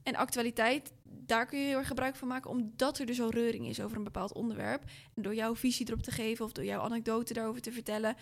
En 0.02 0.16
actualiteit, 0.16 0.92
daar 1.08 1.46
kun 1.46 1.58
je 1.58 1.66
heel 1.66 1.78
erg 1.78 1.86
gebruik 1.86 2.16
van 2.16 2.28
maken, 2.28 2.50
omdat 2.50 2.98
er 2.98 3.06
dus 3.06 3.20
al 3.20 3.30
reuring 3.30 3.66
is 3.66 3.80
over 3.80 3.96
een 3.96 4.04
bepaald 4.04 4.32
onderwerp. 4.32 4.84
En 5.14 5.22
door 5.22 5.34
jouw 5.34 5.56
visie 5.56 5.86
erop 5.86 6.02
te 6.02 6.10
geven 6.10 6.44
of 6.44 6.52
door 6.52 6.64
jouw 6.64 6.80
anekdote 6.80 7.34
daarover 7.34 7.62
te 7.62 7.72
vertellen, 7.72 8.16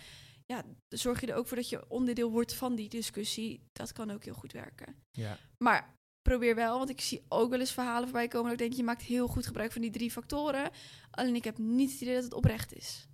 ja, 0.45 0.63
zorg 0.89 1.21
je 1.21 1.27
er 1.27 1.35
ook 1.35 1.47
voor 1.47 1.57
dat 1.57 1.69
je 1.69 1.89
onderdeel 1.89 2.31
wordt 2.31 2.53
van 2.53 2.75
die 2.75 2.89
discussie. 2.89 3.69
Dat 3.71 3.93
kan 3.93 4.11
ook 4.11 4.23
heel 4.23 4.33
goed 4.33 4.51
werken. 4.51 4.95
Ja. 5.11 5.37
Maar 5.57 5.95
probeer 6.21 6.55
wel, 6.55 6.77
want 6.77 6.89
ik 6.89 7.01
zie 7.01 7.25
ook 7.27 7.49
wel 7.49 7.59
eens 7.59 7.71
verhalen 7.71 8.03
voorbij 8.03 8.27
komen. 8.27 8.51
Dat 8.51 8.59
ik 8.59 8.65
denk, 8.65 8.73
je 8.73 8.83
maakt 8.83 9.01
heel 9.01 9.27
goed 9.27 9.45
gebruik 9.45 9.71
van 9.71 9.81
die 9.81 9.91
drie 9.91 10.11
factoren. 10.11 10.71
Alleen 11.11 11.35
ik 11.35 11.43
heb 11.43 11.57
niet 11.57 11.91
het 11.91 12.01
idee 12.01 12.13
dat 12.13 12.23
het 12.23 12.33
oprecht 12.33 12.73
is. 12.73 13.07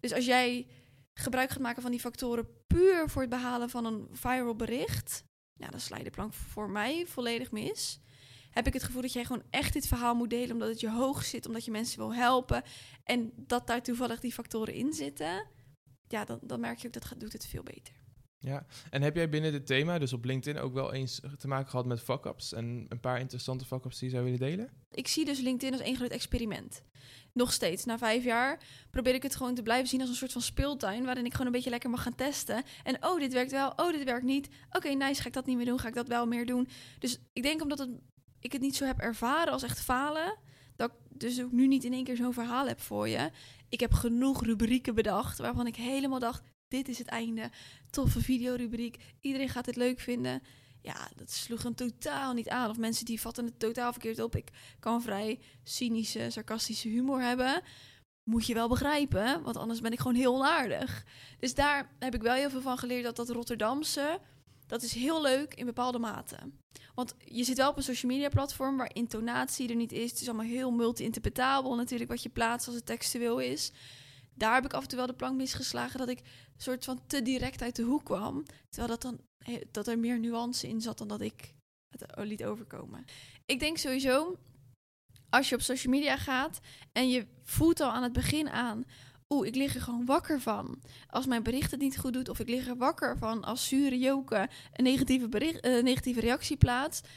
Dus 0.00 0.12
als 0.12 0.24
jij 0.24 0.66
gebruik 1.14 1.50
gaat 1.50 1.60
maken 1.60 1.82
van 1.82 1.90
die 1.90 2.00
factoren 2.00 2.48
puur 2.66 3.08
voor 3.08 3.20
het 3.20 3.30
behalen 3.30 3.70
van 3.70 3.84
een 3.84 4.08
viral 4.12 4.56
bericht, 4.56 5.24
ja, 5.52 5.68
dan 5.68 5.80
sla 5.80 5.96
je 5.96 6.04
de 6.04 6.10
plank 6.10 6.34
voor 6.34 6.70
mij 6.70 7.06
volledig 7.06 7.50
mis. 7.50 8.00
Heb 8.56 8.66
ik 8.66 8.72
het 8.72 8.82
gevoel 8.82 9.02
dat 9.02 9.12
jij 9.12 9.24
gewoon 9.24 9.42
echt 9.50 9.72
dit 9.72 9.86
verhaal 9.86 10.14
moet 10.14 10.30
delen 10.30 10.52
omdat 10.52 10.68
het 10.68 10.80
je 10.80 10.90
hoog 10.90 11.24
zit, 11.24 11.46
omdat 11.46 11.64
je 11.64 11.70
mensen 11.70 11.98
wil 11.98 12.14
helpen 12.14 12.62
en 13.04 13.32
dat 13.36 13.66
daar 13.66 13.82
toevallig 13.82 14.20
die 14.20 14.32
factoren 14.32 14.74
in 14.74 14.92
zitten 14.92 15.46
ja, 16.08 16.24
dan, 16.24 16.38
dan 16.42 16.60
merk 16.60 16.78
je 16.78 16.86
ook 16.86 16.92
dat 16.92 17.04
gaat, 17.04 17.20
doet 17.20 17.32
het 17.32 17.46
veel 17.46 17.62
beter. 17.62 17.94
Ja, 18.38 18.66
en 18.90 19.02
heb 19.02 19.16
jij 19.16 19.28
binnen 19.28 19.52
dit 19.52 19.66
thema, 19.66 19.98
dus 19.98 20.12
op 20.12 20.24
LinkedIn, 20.24 20.62
ook 20.62 20.72
wel 20.72 20.92
eens 20.92 21.20
te 21.38 21.48
maken 21.48 21.70
gehad 21.70 21.86
met 21.86 22.00
fuck-ups 22.00 22.52
en 22.52 22.86
een 22.88 23.00
paar 23.00 23.20
interessante 23.20 23.64
fuck-ups 23.64 23.98
die 23.98 24.08
je 24.08 24.14
zou 24.14 24.24
willen 24.24 24.48
delen? 24.48 24.70
Ik 24.90 25.08
zie 25.08 25.24
dus 25.24 25.40
LinkedIn 25.40 25.72
als 25.72 25.82
één 25.82 25.96
groot 25.96 26.10
experiment. 26.10 26.82
Nog 27.32 27.52
steeds, 27.52 27.84
na 27.84 27.98
vijf 27.98 28.24
jaar, 28.24 28.62
probeer 28.90 29.14
ik 29.14 29.22
het 29.22 29.36
gewoon 29.36 29.54
te 29.54 29.62
blijven 29.62 29.88
zien 29.88 30.00
als 30.00 30.08
een 30.08 30.16
soort 30.16 30.32
van 30.32 30.42
speeltuin... 30.42 31.04
waarin 31.04 31.24
ik 31.24 31.32
gewoon 31.32 31.46
een 31.46 31.52
beetje 31.52 31.70
lekker 31.70 31.90
mag 31.90 32.02
gaan 32.02 32.14
testen. 32.14 32.62
En 32.82 33.04
oh, 33.04 33.20
dit 33.20 33.32
werkt 33.32 33.50
wel, 33.50 33.72
oh, 33.76 33.92
dit 33.92 34.04
werkt 34.04 34.24
niet. 34.24 34.48
Oké, 34.70 34.88
nice, 34.88 35.22
ga 35.22 35.28
ik 35.28 35.34
dat 35.34 35.46
niet 35.46 35.56
meer 35.56 35.66
doen, 35.66 35.78
ga 35.78 35.88
ik 35.88 35.94
dat 35.94 36.08
wel 36.08 36.26
meer 36.26 36.46
doen. 36.46 36.68
Dus 36.98 37.18
ik 37.32 37.42
denk 37.42 37.62
omdat 37.62 37.78
het, 37.78 37.90
ik 38.40 38.52
het 38.52 38.60
niet 38.60 38.76
zo 38.76 38.84
heb 38.84 38.98
ervaren 38.98 39.52
als 39.52 39.62
echt 39.62 39.80
falen... 39.80 40.38
dat 40.76 40.90
ik 40.90 41.20
dus 41.20 41.42
ook 41.42 41.52
nu 41.52 41.66
niet 41.66 41.84
in 41.84 41.92
één 41.92 42.04
keer 42.04 42.16
zo'n 42.16 42.32
verhaal 42.32 42.66
heb 42.66 42.80
voor 42.80 43.08
je. 43.08 43.30
Ik 43.68 43.80
heb 43.80 43.92
genoeg 43.92 44.44
rubrieken 44.44 44.94
bedacht 44.94 45.38
waarvan 45.38 45.66
ik 45.66 45.76
helemaal 45.76 46.18
dacht 46.18 46.42
dit 46.68 46.88
is 46.88 46.98
het 46.98 47.06
einde. 47.06 47.50
Toffe 47.90 48.20
videorubriek. 48.20 48.96
Iedereen 49.20 49.48
gaat 49.48 49.66
het 49.66 49.76
leuk 49.76 50.00
vinden. 50.00 50.42
Ja, 50.82 51.08
dat 51.16 51.30
sloeg 51.30 51.62
hem 51.62 51.74
totaal 51.74 52.32
niet 52.32 52.48
aan. 52.48 52.70
Of 52.70 52.78
mensen 52.78 53.04
die 53.04 53.20
vatten 53.20 53.44
het 53.44 53.58
totaal 53.58 53.92
verkeerd 53.92 54.20
op. 54.20 54.36
Ik 54.36 54.50
kan 54.78 55.02
vrij 55.02 55.40
cynische, 55.62 56.30
sarcastische 56.30 56.88
humor 56.88 57.20
hebben. 57.20 57.62
Moet 58.30 58.46
je 58.46 58.54
wel 58.54 58.68
begrijpen, 58.68 59.42
want 59.42 59.56
anders 59.56 59.80
ben 59.80 59.92
ik 59.92 59.98
gewoon 59.98 60.16
heel 60.16 60.34
onaardig. 60.34 61.04
Dus 61.38 61.54
daar 61.54 61.90
heb 61.98 62.14
ik 62.14 62.22
wel 62.22 62.34
heel 62.34 62.50
veel 62.50 62.60
van 62.60 62.78
geleerd 62.78 63.04
dat 63.04 63.16
dat 63.16 63.28
Rotterdamse, 63.28 64.20
dat 64.66 64.82
is 64.82 64.92
heel 64.92 65.22
leuk 65.22 65.54
in 65.54 65.66
bepaalde 65.66 65.98
mate. 65.98 66.36
Want 66.94 67.14
je 67.24 67.44
zit 67.44 67.56
wel 67.56 67.70
op 67.70 67.76
een 67.76 67.82
social 67.82 68.12
media 68.12 68.28
platform 68.28 68.76
waar 68.76 68.94
intonatie 68.94 69.68
er 69.68 69.76
niet 69.76 69.92
is. 69.92 70.10
Het 70.10 70.20
is 70.20 70.28
allemaal 70.28 70.46
heel 70.46 70.70
multi-interpretabel 70.70 71.74
natuurlijk 71.74 72.10
wat 72.10 72.22
je 72.22 72.28
plaatst 72.28 72.66
als 72.66 72.76
het 72.76 72.86
textueel 72.86 73.38
is 73.38 73.72
daar 74.36 74.54
heb 74.54 74.64
ik 74.64 74.72
af 74.72 74.82
en 74.82 74.88
toe 74.88 74.98
wel 74.98 75.06
de 75.06 75.14
plank 75.14 75.36
misgeslagen 75.36 75.98
dat 75.98 76.08
ik 76.08 76.20
soort 76.56 76.84
van 76.84 77.00
te 77.06 77.22
direct 77.22 77.62
uit 77.62 77.76
de 77.76 77.82
hoek 77.82 78.04
kwam. 78.04 78.44
Terwijl 78.68 78.98
dat, 78.98 79.02
dan, 79.02 79.20
dat 79.70 79.86
er 79.86 79.98
meer 79.98 80.18
nuance 80.18 80.68
in 80.68 80.80
zat 80.80 80.98
dan 80.98 81.08
dat 81.08 81.20
ik 81.20 81.54
het 81.88 82.04
liet 82.16 82.44
overkomen. 82.44 83.04
Ik 83.46 83.60
denk 83.60 83.76
sowieso, 83.76 84.38
als 85.30 85.48
je 85.48 85.54
op 85.54 85.60
social 85.60 85.92
media 85.92 86.16
gaat 86.16 86.60
en 86.92 87.08
je 87.08 87.26
voelt 87.44 87.80
al 87.80 87.90
aan 87.90 88.02
het 88.02 88.12
begin 88.12 88.48
aan... 88.48 88.84
Oeh, 89.28 89.46
ik 89.46 89.54
lig 89.54 89.74
er 89.74 89.80
gewoon 89.80 90.04
wakker 90.04 90.40
van. 90.40 90.82
Als 91.06 91.26
mijn 91.26 91.42
bericht 91.42 91.70
het 91.70 91.80
niet 91.80 91.98
goed 91.98 92.12
doet, 92.12 92.28
of 92.28 92.38
ik 92.38 92.48
lig 92.48 92.66
er 92.66 92.76
wakker 92.76 93.18
van 93.18 93.44
als 93.44 93.68
zure 93.68 93.98
joken 93.98 94.50
een 94.72 94.84
negatieve, 94.84 95.28
bericht, 95.28 95.66
uh, 95.66 95.82
negatieve 95.82 96.20
reactie 96.20 96.56
plaatst, 96.56 97.08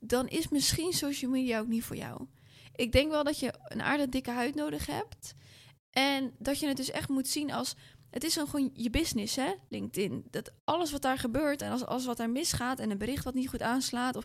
dan 0.00 0.28
is 0.28 0.48
misschien 0.48 0.92
social 0.92 1.30
media 1.30 1.58
ook 1.58 1.66
niet 1.66 1.84
voor 1.84 1.96
jou. 1.96 2.26
Ik 2.74 2.92
denk 2.92 3.10
wel 3.10 3.24
dat 3.24 3.38
je 3.38 3.54
een 3.64 3.82
aardig 3.82 4.08
dikke 4.08 4.30
huid 4.30 4.54
nodig 4.54 4.86
hebt. 4.86 5.34
En 5.90 6.34
dat 6.38 6.58
je 6.58 6.66
het 6.66 6.76
dus 6.76 6.90
echt 6.90 7.08
moet 7.08 7.28
zien 7.28 7.52
als. 7.52 7.74
Het 8.10 8.24
is 8.24 8.34
gewoon 8.34 8.70
je 8.72 8.90
business, 8.90 9.36
hè, 9.36 9.54
LinkedIn. 9.68 10.24
Dat 10.30 10.52
alles 10.64 10.90
wat 10.90 11.02
daar 11.02 11.18
gebeurt 11.18 11.62
en 11.62 11.70
als 11.70 11.84
alles 11.84 12.04
wat 12.04 12.16
daar 12.16 12.30
misgaat 12.30 12.78
en 12.78 12.90
een 12.90 12.98
bericht 12.98 13.24
wat 13.24 13.34
niet 13.34 13.48
goed 13.48 13.62
aanslaat. 13.62 14.16
Of 14.16 14.24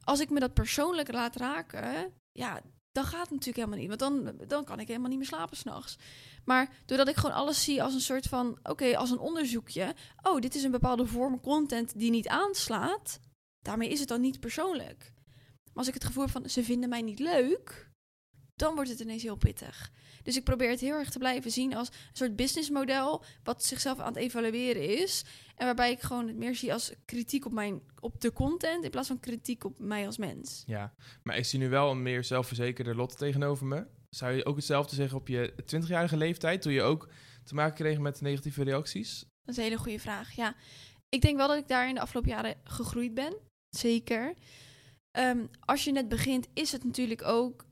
als 0.00 0.20
ik 0.20 0.30
me 0.30 0.40
dat 0.40 0.54
persoonlijk 0.54 1.12
laat 1.12 1.36
raken, 1.36 2.12
ja, 2.32 2.60
dan 2.94 3.04
gaat 3.04 3.20
het 3.20 3.30
natuurlijk 3.30 3.56
helemaal 3.56 3.78
niet. 3.78 3.88
Want 3.88 4.00
dan, 4.00 4.46
dan 4.48 4.64
kan 4.64 4.80
ik 4.80 4.86
helemaal 4.86 5.08
niet 5.08 5.18
meer 5.18 5.26
slapen 5.26 5.56
s'nachts. 5.56 5.96
Maar 6.44 6.70
doordat 6.86 7.08
ik 7.08 7.16
gewoon 7.16 7.36
alles 7.36 7.64
zie 7.64 7.82
als 7.82 7.94
een 7.94 8.00
soort 8.00 8.26
van, 8.26 8.58
oké, 8.62 8.96
als 8.96 9.10
een 9.10 9.18
onderzoekje. 9.18 9.94
Oh, 10.22 10.40
dit 10.40 10.54
is 10.54 10.62
een 10.62 10.70
bepaalde 10.70 11.06
vorm 11.06 11.40
content 11.40 11.98
die 11.98 12.10
niet 12.10 12.28
aanslaat. 12.28 13.20
Daarmee 13.62 13.88
is 13.88 14.00
het 14.00 14.08
dan 14.08 14.20
niet 14.20 14.40
persoonlijk. 14.40 15.12
Maar 15.64 15.74
als 15.74 15.88
ik 15.88 15.94
het 15.94 16.04
gevoel 16.04 16.26
van, 16.26 16.50
ze 16.50 16.64
vinden 16.64 16.88
mij 16.88 17.02
niet 17.02 17.18
leuk, 17.18 17.90
dan 18.56 18.74
wordt 18.74 18.90
het 18.90 19.00
ineens 19.00 19.22
heel 19.22 19.36
pittig. 19.36 19.92
Dus 20.22 20.36
ik 20.36 20.44
probeer 20.44 20.70
het 20.70 20.80
heel 20.80 20.94
erg 20.94 21.10
te 21.10 21.18
blijven 21.18 21.50
zien 21.50 21.76
als 21.76 21.88
een 21.88 21.94
soort 22.12 22.36
businessmodel 22.36 23.24
wat 23.42 23.64
zichzelf 23.64 23.98
aan 23.98 24.06
het 24.06 24.16
evalueren 24.16 24.98
is. 24.98 25.24
En 25.56 25.66
waarbij 25.66 25.90
ik 25.90 26.00
gewoon 26.00 26.26
het 26.26 26.36
meer 26.36 26.54
zie 26.54 26.72
als 26.72 26.92
kritiek 27.04 27.46
op, 27.46 27.52
mijn, 27.52 27.80
op 28.00 28.20
de 28.20 28.32
content 28.32 28.84
in 28.84 28.90
plaats 28.90 29.08
van 29.08 29.20
kritiek 29.20 29.64
op 29.64 29.78
mij 29.78 30.06
als 30.06 30.18
mens. 30.18 30.62
Ja, 30.66 30.94
maar 31.22 31.36
ik 31.36 31.44
zie 31.44 31.58
nu 31.58 31.68
wel 31.68 31.90
een 31.90 32.02
meer 32.02 32.24
zelfverzekerde 32.24 32.94
lot 32.94 33.18
tegenover 33.18 33.66
me. 33.66 33.86
Zou 34.10 34.32
je 34.32 34.44
ook 34.44 34.56
hetzelfde 34.56 34.94
zeggen 34.94 35.18
op 35.18 35.28
je 35.28 35.52
20-jarige 35.74 36.16
leeftijd, 36.16 36.62
toen 36.62 36.72
je 36.72 36.82
ook 36.82 37.08
te 37.44 37.54
maken 37.54 37.74
kreeg 37.74 37.98
met 37.98 38.20
negatieve 38.20 38.62
reacties? 38.62 39.18
Dat 39.18 39.28
is 39.44 39.56
een 39.56 39.62
hele 39.62 39.78
goede 39.78 39.98
vraag, 39.98 40.32
ja. 40.32 40.54
Ik 41.08 41.20
denk 41.20 41.36
wel 41.36 41.48
dat 41.48 41.56
ik 41.58 41.68
daar 41.68 41.88
in 41.88 41.94
de 41.94 42.00
afgelopen 42.00 42.30
jaren 42.30 42.56
gegroeid 42.64 43.14
ben. 43.14 43.36
Zeker. 43.68 44.34
Ehm, 45.10 45.46
als 45.60 45.84
je 45.84 45.92
net 45.92 46.08
begint, 46.08 46.48
is 46.54 46.72
het 46.72 46.84
natuurlijk 46.84 47.22
ook 47.24 47.64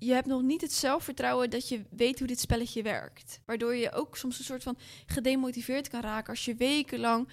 je 0.00 0.12
hebt 0.12 0.26
nog 0.26 0.42
niet 0.42 0.60
het 0.60 0.72
zelfvertrouwen 0.72 1.50
dat 1.50 1.68
je 1.68 1.84
weet 1.90 2.18
hoe 2.18 2.28
dit 2.28 2.40
spelletje 2.40 2.82
werkt. 2.82 3.40
Waardoor 3.44 3.74
je 3.74 3.92
ook 3.92 4.16
soms 4.16 4.38
een 4.38 4.44
soort 4.44 4.62
van 4.62 4.78
gedemotiveerd 5.06 5.88
kan 5.88 6.00
raken 6.00 6.30
als 6.30 6.44
je 6.44 6.54
wekenlang 6.54 7.28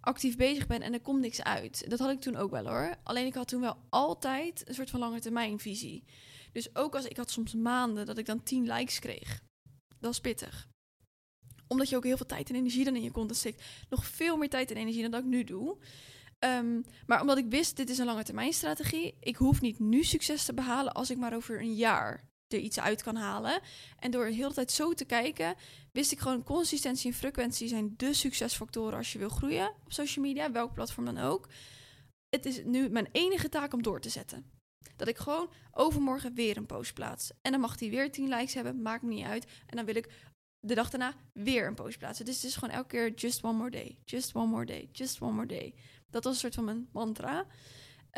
actief 0.00 0.36
bezig 0.36 0.66
bent 0.66 0.82
en 0.82 0.92
er 0.92 1.00
komt 1.00 1.20
niks 1.20 1.42
uit. 1.42 1.90
Dat 1.90 1.98
had 1.98 2.10
ik 2.10 2.20
toen 2.20 2.36
ook 2.36 2.50
wel 2.50 2.66
hoor. 2.66 2.94
Alleen 3.02 3.26
ik 3.26 3.34
had 3.34 3.48
toen 3.48 3.60
wel 3.60 3.76
altijd 3.88 4.68
een 4.68 4.74
soort 4.74 4.90
van 4.90 5.00
lange 5.00 5.20
termijn 5.20 5.58
visie. 5.58 6.04
Dus 6.52 6.76
ook 6.76 6.94
als 6.94 7.04
ik 7.04 7.16
had 7.16 7.30
soms 7.30 7.54
maanden 7.54 8.06
dat 8.06 8.18
ik 8.18 8.26
dan 8.26 8.42
10 8.42 8.72
likes 8.72 8.98
kreeg. 8.98 9.40
Dat 10.00 10.12
is 10.12 10.20
pittig. 10.20 10.68
Omdat 11.66 11.88
je 11.88 11.96
ook 11.96 12.04
heel 12.04 12.16
veel 12.16 12.26
tijd 12.26 12.48
en 12.48 12.54
energie 12.54 12.84
dan 12.84 12.96
in 12.96 13.02
je 13.02 13.10
content 13.10 13.38
steekt. 13.38 13.64
Nog 13.88 14.06
veel 14.06 14.36
meer 14.36 14.50
tijd 14.50 14.70
en 14.70 14.76
energie 14.76 15.02
dan 15.02 15.10
dat 15.10 15.20
ik 15.20 15.26
nu 15.26 15.44
doe. 15.44 15.76
Ehm, 16.42 16.80
maar 17.06 17.20
omdat 17.20 17.38
ik 17.38 17.46
wist, 17.46 17.76
dit 17.76 17.90
is 17.90 17.98
een 17.98 18.06
lange 18.06 18.22
termijn 18.22 18.52
strategie. 18.52 19.14
Ik 19.20 19.36
hoef 19.36 19.60
niet 19.60 19.78
nu 19.78 20.04
succes 20.04 20.44
te 20.44 20.54
behalen 20.54 20.92
als 20.92 21.10
ik 21.10 21.16
maar 21.16 21.34
over 21.34 21.60
een 21.60 21.74
jaar 21.74 22.24
er 22.48 22.58
iets 22.58 22.80
uit 22.80 23.02
kan 23.02 23.16
halen. 23.16 23.60
En 23.98 24.10
door 24.10 24.24
de 24.24 24.34
hele 24.34 24.52
tijd 24.52 24.72
zo 24.72 24.92
te 24.92 25.04
kijken, 25.04 25.54
wist 25.92 26.12
ik 26.12 26.18
gewoon 26.18 26.42
consistentie 26.42 27.10
en 27.10 27.16
frequentie 27.16 27.68
zijn 27.68 27.94
de 27.96 28.14
succesfactoren 28.14 28.96
als 28.96 29.12
je 29.12 29.18
wil 29.18 29.28
groeien 29.28 29.68
op 29.84 29.92
social 29.92 30.24
media, 30.24 30.52
welk 30.52 30.74
platform 30.74 31.04
dan 31.04 31.18
ook. 31.18 31.48
Het 32.28 32.46
is 32.46 32.62
nu 32.64 32.88
mijn 32.88 33.08
enige 33.12 33.48
taak 33.48 33.72
om 33.72 33.82
door 33.82 34.00
te 34.00 34.08
zetten. 34.08 34.50
Dat 34.96 35.08
ik 35.08 35.18
gewoon 35.18 35.50
overmorgen 35.72 36.34
weer 36.34 36.56
een 36.56 36.66
post 36.66 36.94
plaats. 36.94 37.30
En 37.42 37.52
dan 37.52 37.60
mag 37.60 37.76
die 37.76 37.90
weer 37.90 38.12
10 38.12 38.28
likes 38.28 38.54
hebben, 38.54 38.82
maakt 38.82 39.02
me 39.02 39.14
niet 39.14 39.26
uit. 39.26 39.44
En 39.66 39.76
dan 39.76 39.84
wil 39.84 39.96
ik 39.96 40.08
de 40.66 40.74
dag 40.74 40.90
daarna 40.90 41.14
weer 41.32 41.66
een 41.66 41.74
post 41.74 41.98
plaatsen. 41.98 42.24
Dus 42.24 42.34
het 42.34 42.44
is 42.44 42.54
gewoon 42.54 42.74
elke 42.74 42.88
keer 42.88 43.14
just 43.14 43.42
one 43.42 43.56
more 43.56 43.70
day, 43.70 43.98
just 44.04 44.34
one 44.34 44.46
more 44.46 44.64
day, 44.64 44.88
just 44.92 45.20
one 45.20 45.32
more 45.32 45.46
day. 45.46 45.74
Dat 46.12 46.24
was 46.24 46.32
een 46.32 46.40
soort 46.40 46.54
van 46.54 46.64
mijn 46.64 46.88
mantra. 46.92 47.46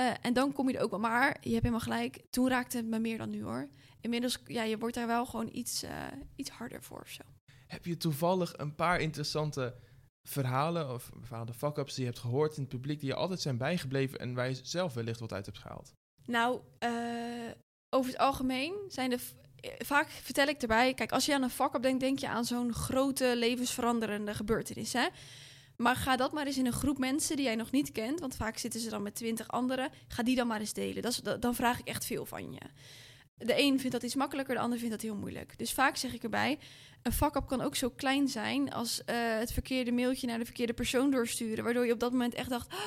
Uh, 0.01 0.11
en 0.21 0.33
dan 0.33 0.53
kom 0.53 0.69
je 0.69 0.77
er 0.77 0.83
ook 0.83 0.91
wel. 0.91 1.01
Maar 1.01 1.37
je 1.41 1.51
hebt 1.51 1.63
helemaal 1.63 1.81
gelijk. 1.81 2.23
Toen 2.31 2.49
raakte 2.49 2.77
het 2.77 2.87
me 2.87 2.99
meer 2.99 3.19
dan 3.19 3.31
nu 3.31 3.43
hoor. 3.43 3.69
Inmiddels, 4.01 4.39
ja, 4.47 4.63
je 4.63 4.79
wordt 4.79 4.95
daar 4.95 5.07
wel 5.07 5.27
gewoon 5.27 5.49
iets, 5.53 5.85
uh, 5.85 5.91
iets 6.37 6.51
harder 6.51 6.83
voor 6.83 7.01
of 7.01 7.09
zo. 7.09 7.23
Heb 7.67 7.85
je 7.85 7.97
toevallig 7.97 8.53
een 8.57 8.75
paar 8.75 9.01
interessante 9.01 9.75
verhalen 10.29 10.93
of 10.93 11.11
bepaalde 11.13 11.55
fuck-ups 11.55 11.95
die 11.95 12.05
je 12.05 12.11
hebt 12.11 12.23
gehoord 12.23 12.57
in 12.57 12.63
het 12.63 12.71
publiek 12.71 13.01
die 13.01 13.09
je 13.09 13.15
altijd 13.15 13.41
zijn 13.41 13.57
bijgebleven 13.57 14.19
en 14.19 14.35
waar 14.35 14.49
je 14.49 14.61
zelf 14.63 14.95
wellicht 14.95 15.21
wat 15.21 15.33
uit 15.33 15.47
hebt 15.47 15.59
gehaald? 15.59 15.93
Nou, 16.25 16.61
uh, 16.85 17.51
over 17.91 18.11
het 18.11 18.21
algemeen 18.21 18.75
zijn 18.89 19.11
de 19.11 19.19
vaak 19.79 20.09
vertel 20.09 20.47
ik 20.47 20.63
erbij, 20.63 20.95
kijk, 20.95 21.13
als 21.13 21.27
je 21.27 21.35
aan 21.35 21.43
een 21.43 21.51
fuck-up 21.51 21.83
denkt, 21.83 22.01
denk 22.01 22.19
je 22.19 22.29
aan 22.29 22.45
zo'n 22.45 22.73
grote 22.73 23.33
levensveranderende 23.37 24.35
gebeurtenis. 24.35 24.93
Hè? 24.93 25.09
Maar 25.77 25.97
ga 25.97 26.17
dat 26.17 26.33
maar 26.33 26.47
eens 26.47 26.59
in 26.59 26.67
een 26.67 26.73
groep 26.73 26.99
mensen 26.99 27.37
die 27.37 27.45
jij 27.45 27.55
nog 27.55 27.71
niet 27.71 27.93
kent, 27.93 28.21
want 28.21 28.37
vaak 28.37 28.59
zitten 28.59 28.81
ze 28.81 28.91
dan 28.91 29.03
met 29.03 29.15
twintig 29.15 29.49
anderen. 29.49 29.91
Ga 30.09 30.23
die 30.23 30.37
dan 30.37 30.47
maar 30.47 30.61
eens 30.61 30.73
delen. 30.73 31.03
Dat 31.03 31.37
dan 31.41 31.55
vraag 31.55 31.79
ik 31.79 31.89
echt 31.89 32.05
veel 32.05 32.27
van 32.27 32.53
je. 32.53 32.61
De 33.37 33.61
een 33.61 33.79
vindt 33.79 33.93
dat 33.93 34.03
iets 34.03 34.15
makkelijker, 34.15 34.55
de 34.55 34.61
ander 34.61 34.79
vindt 34.79 34.93
dat 34.93 35.03
heel 35.03 35.17
moeilijk. 35.17 35.59
Dus 35.59 35.73
vaak 35.73 35.97
zeg 35.97 36.13
ik 36.13 36.23
erbij, 36.23 36.59
een 37.03 37.13
fuck-up 37.13 37.47
kan 37.47 37.61
ook 37.61 37.77
zo 37.77 37.91
klein 37.91 38.29
zijn 38.29 38.73
als 38.73 39.01
uh, 39.01 39.05
het 39.17 39.53
verkeerde 39.53 39.93
mailtje 39.93 40.27
naar 40.27 40.39
de 40.39 40.45
verkeerde 40.45 40.73
persoon 40.73 41.11
doorsturen. 41.11 41.65
Waardoor 41.65 41.87
je 41.87 41.93
op 41.93 42.01
dat 42.01 42.13
moment 42.13 42.35
echt 42.35 42.49
dacht, 42.49 42.73
oh, 42.73 42.81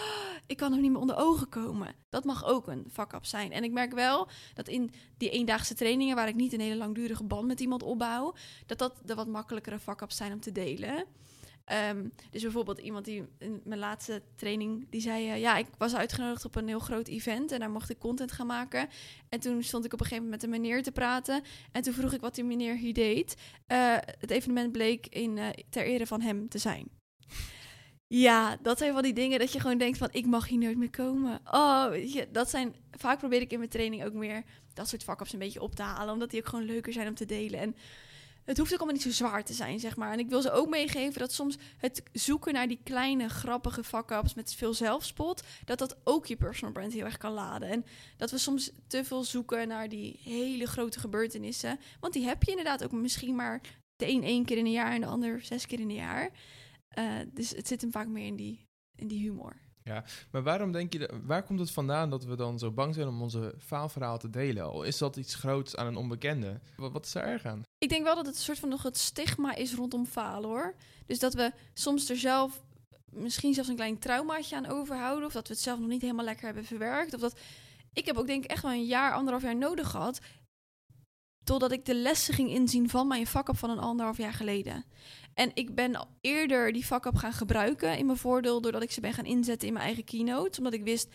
ik 0.48 0.58
kan 0.58 0.72
hem 0.72 0.82
niet 0.82 0.92
meer 0.92 1.00
onder 1.00 1.16
ogen 1.16 1.50
komen. 1.50 1.96
Dat 2.10 2.24
mag 2.24 2.46
ook 2.46 2.68
een 2.68 2.88
fuck-up 2.92 3.26
zijn. 3.26 3.52
En 3.52 3.64
ik 3.64 3.72
merk 3.72 3.94
wel 3.94 4.28
dat 4.54 4.68
in 4.68 4.92
die 5.18 5.30
eendaagse 5.30 5.74
trainingen, 5.74 6.16
waar 6.16 6.28
ik 6.28 6.36
niet 6.36 6.54
een 6.54 6.60
hele 6.60 6.76
langdurige 6.76 7.24
band 7.24 7.48
met 7.48 7.60
iemand 7.60 7.84
opbouw, 7.84 8.36
dat 8.66 8.78
dat 8.78 9.02
de 9.06 9.16
wat 9.16 9.28
makkelijkere 9.28 9.80
fuck-ups 9.80 10.16
zijn 10.16 10.34
om 10.34 10.40
te 10.40 10.52
delen. 10.52 11.06
Um, 11.90 12.12
dus 12.32 12.42
bijvoorbeeld 12.42 12.80
iemand 12.80 13.06
die 13.06 13.24
in 13.38 13.62
mijn 13.64 13.80
laatste 13.80 14.22
training, 14.36 14.88
die 14.90 15.02
zei... 15.02 15.28
Uh, 15.28 15.40
ja, 15.40 15.58
ik 15.58 15.68
was 15.78 15.96
uitgenodigd 15.96 16.46
op 16.46 16.56
een 16.56 16.68
heel 16.68 16.80
groot 16.80 17.08
event 17.08 17.52
en 17.52 17.60
daar 17.60 17.72
mocht 17.72 17.90
ik 17.90 18.00
content 18.00 18.32
gaan 18.32 18.48
maken. 18.48 18.90
En 19.30 19.40
toen 19.40 19.64
stond 19.64 19.86
ik 19.86 19.94
op 19.94 20.00
een 20.00 20.06
gegeven 20.06 20.24
moment 20.24 20.42
met 20.42 20.54
een 20.54 20.62
meneer 20.62 20.84
te 20.84 20.92
praten. 20.92 21.44
En 21.72 21.82
toen 21.82 21.94
vroeg 21.94 22.14
ik 22.14 22.22
wat 22.22 22.36
die 22.36 22.44
meneer 22.44 22.76
hier 22.76 22.94
deed. 22.94 23.36
Uh, 23.68 23.96
het 24.20 24.32
evenement 24.32 24.72
bleek 24.72 25.08
in, 25.08 25.38
uh, 25.38 25.48
ter 25.70 25.84
ere 25.84 26.08
van 26.08 26.22
hem 26.22 26.50
te 26.50 26.58
zijn. 26.58 26.88
Ja, 28.08 28.58
dat 28.62 28.78
zijn 28.78 28.94
van 28.94 29.04
die 29.04 29.14
dingen 29.14 29.40
dat 29.40 29.52
je 29.52 29.60
gewoon 29.60 29.78
denkt 29.78 29.98
van... 29.98 30.10
ik 30.12 30.26
mag 30.26 30.48
hier 30.48 30.60
nooit 30.60 30.78
meer 30.78 30.90
komen. 30.90 31.40
Oh, 31.52 31.90
je, 32.14 32.28
dat 32.32 32.50
zijn... 32.50 32.76
Vaak 32.92 33.18
probeer 33.18 33.42
ik 33.42 33.52
in 33.52 33.58
mijn 33.58 33.70
training 33.70 34.04
ook 34.04 34.14
meer 34.14 34.44
dat 34.74 34.88
soort 34.88 35.04
vakups 35.04 35.34
een 35.34 35.40
beetje 35.40 35.62
op 35.62 35.76
te 35.76 35.82
halen. 35.82 36.14
Omdat 36.14 36.30
die 36.30 36.40
ook 36.40 36.48
gewoon 36.48 36.66
leuker 36.66 36.94
zijn 36.94 37.08
om 37.08 37.16
te 37.16 37.26
delen. 37.26 37.60
En 37.60 37.76
het 38.48 38.58
hoeft 38.58 38.74
ook 38.74 38.80
allemaal 38.80 38.96
niet 38.96 39.16
zo 39.16 39.26
zwaar 39.26 39.44
te 39.44 39.54
zijn, 39.54 39.80
zeg 39.80 39.96
maar. 39.96 40.12
En 40.12 40.20
ik 40.20 40.30
wil 40.30 40.42
ze 40.42 40.52
ook 40.52 40.70
meegeven 40.70 41.20
dat 41.20 41.32
soms 41.32 41.58
het 41.78 42.04
zoeken 42.14 42.54
naar 42.54 42.68
die 42.68 42.80
kleine, 42.84 43.30
grappige 43.30 43.84
fuck-ups 43.84 44.34
met 44.34 44.54
veel 44.54 44.74
zelfspot, 44.74 45.44
dat 45.66 45.80
dat 45.80 45.98
ook 46.04 46.26
je 46.26 46.36
personal 46.36 46.74
brand 46.74 46.94
heel 46.94 47.06
erg 47.06 47.18
kan 47.18 47.34
laden. 47.34 47.70
En 47.70 47.86
dat 48.18 48.32
we 48.32 48.38
soms 48.38 48.72
te 48.88 49.04
veel 49.04 49.24
zoeken 49.24 49.68
naar 49.68 49.90
die 49.90 50.20
hele 50.24 50.68
grote 50.68 51.00
gebeurtenissen. 51.00 51.80
Want 52.00 52.14
die 52.14 52.26
heb 52.26 52.44
je 52.44 52.50
inderdaad 52.50 52.84
ook 52.84 52.92
misschien 52.92 53.36
maar 53.36 53.62
de 53.96 54.08
een 54.08 54.24
één 54.24 54.46
keer 54.46 54.58
in 54.58 54.66
een 54.66 54.72
jaar 54.72 54.94
en 54.94 55.02
de 55.02 55.08
ander 55.08 55.42
zes 55.42 55.66
keer 55.66 55.80
in 55.80 55.90
een 55.90 55.96
jaar. 55.96 56.30
Eh, 56.88 57.14
dus 57.34 57.50
het 57.50 57.68
zit 57.68 57.82
hem 57.82 57.92
vaak 57.92 58.08
meer 58.08 58.26
in 58.26 58.36
die, 58.36 58.66
in 58.96 59.08
die 59.08 59.20
humor. 59.20 59.67
Maar 60.32 60.44
waarom 60.44 60.72
denk 60.72 60.94
je, 60.94 61.00
de- 61.00 61.20
waar 61.24 61.44
komt 61.44 61.60
het 61.60 61.72
vandaan 61.72 62.10
dat 62.10 62.24
we 62.26 62.36
dan 62.36 62.60
zo 62.60 62.72
bang 62.72 62.94
zijn 62.96 63.08
om 63.08 63.22
onze 63.22 63.54
faalverhaal 63.60 64.18
te 64.18 64.30
delen? 64.30 64.64
Al 64.64 64.84
is 64.84 64.98
dat 64.98 65.16
iets 65.16 65.36
groots 65.36 65.76
aan 65.76 65.88
een 65.88 65.96
onbekende. 65.96 66.60
Wat, 66.78 66.92
wat 66.92 67.06
is 67.06 67.16
er 67.16 67.24
erg 67.24 67.46
aan? 67.46 67.64
Ik 67.78 67.90
denk 67.90 68.04
wel 68.04 68.16
dat 68.16 68.26
het 68.26 68.36
een 68.36 68.42
soort 68.42 68.60
van 68.60 68.70
nog 68.70 68.84
het 68.84 68.98
stigma 68.98 69.56
is 69.56 69.74
rondom 69.76 70.06
falen 70.06 70.50
hoor. 70.50 70.76
Dus 71.06 71.20
dat 71.20 71.34
we 71.34 71.52
soms 71.74 72.10
er 72.10 72.18
zelf 72.18 72.62
misschien 73.10 73.54
zelfs 73.54 73.70
een 73.70 73.76
klein 73.76 74.00
traumaatje 74.00 74.56
aan 74.56 74.66
overhouden. 74.68 75.26
Of 75.26 75.34
dat 75.34 75.48
we 75.48 75.54
het 75.54 75.64
zelf 75.64 75.80
nog 75.80 75.90
niet 75.90 76.02
helemaal 76.02 76.26
lekker 76.26 76.46
hebben 76.46 76.66
verwerkt. 76.66 77.14
Of 77.14 77.20
dat 77.22 77.40
ik 77.94 78.06
heb 78.06 78.18
ook 78.18 78.28
denk 78.28 78.44
ik 78.44 78.50
echt 78.52 78.62
wel 78.62 78.72
een 78.72 78.86
jaar, 78.86 79.14
anderhalf 79.14 79.44
jaar 79.44 79.56
nodig 79.56 79.90
gehad. 79.90 80.20
Totdat 81.48 81.72
ik 81.72 81.86
de 81.86 81.96
lessen 81.96 82.34
ging 82.34 82.50
inzien 82.50 82.90
van 82.90 83.08
mijn 83.08 83.28
vakop 83.28 83.58
van 83.58 83.70
een 83.70 83.80
anderhalf 83.80 84.18
jaar 84.18 84.34
geleden. 84.34 84.86
En 85.34 85.52
ik 85.54 85.76
ben 85.76 85.96
al 85.96 86.08
eerder 86.22 86.72
die 86.72 86.86
vakop 86.86 87.16
gaan 87.16 87.34
gebruiken 87.34 87.98
in 87.98 88.06
mijn 88.06 88.18
voordeel. 88.18 88.62
Doordat 88.62 88.82
ik 88.84 88.92
ze 88.92 89.02
ben 89.02 89.14
gaan 89.14 89.26
inzetten 89.26 89.68
in 89.68 89.74
mijn 89.74 89.86
eigen 89.86 90.04
keynote. 90.04 90.58
Omdat 90.58 90.74
ik 90.74 90.84
wist, 90.84 91.10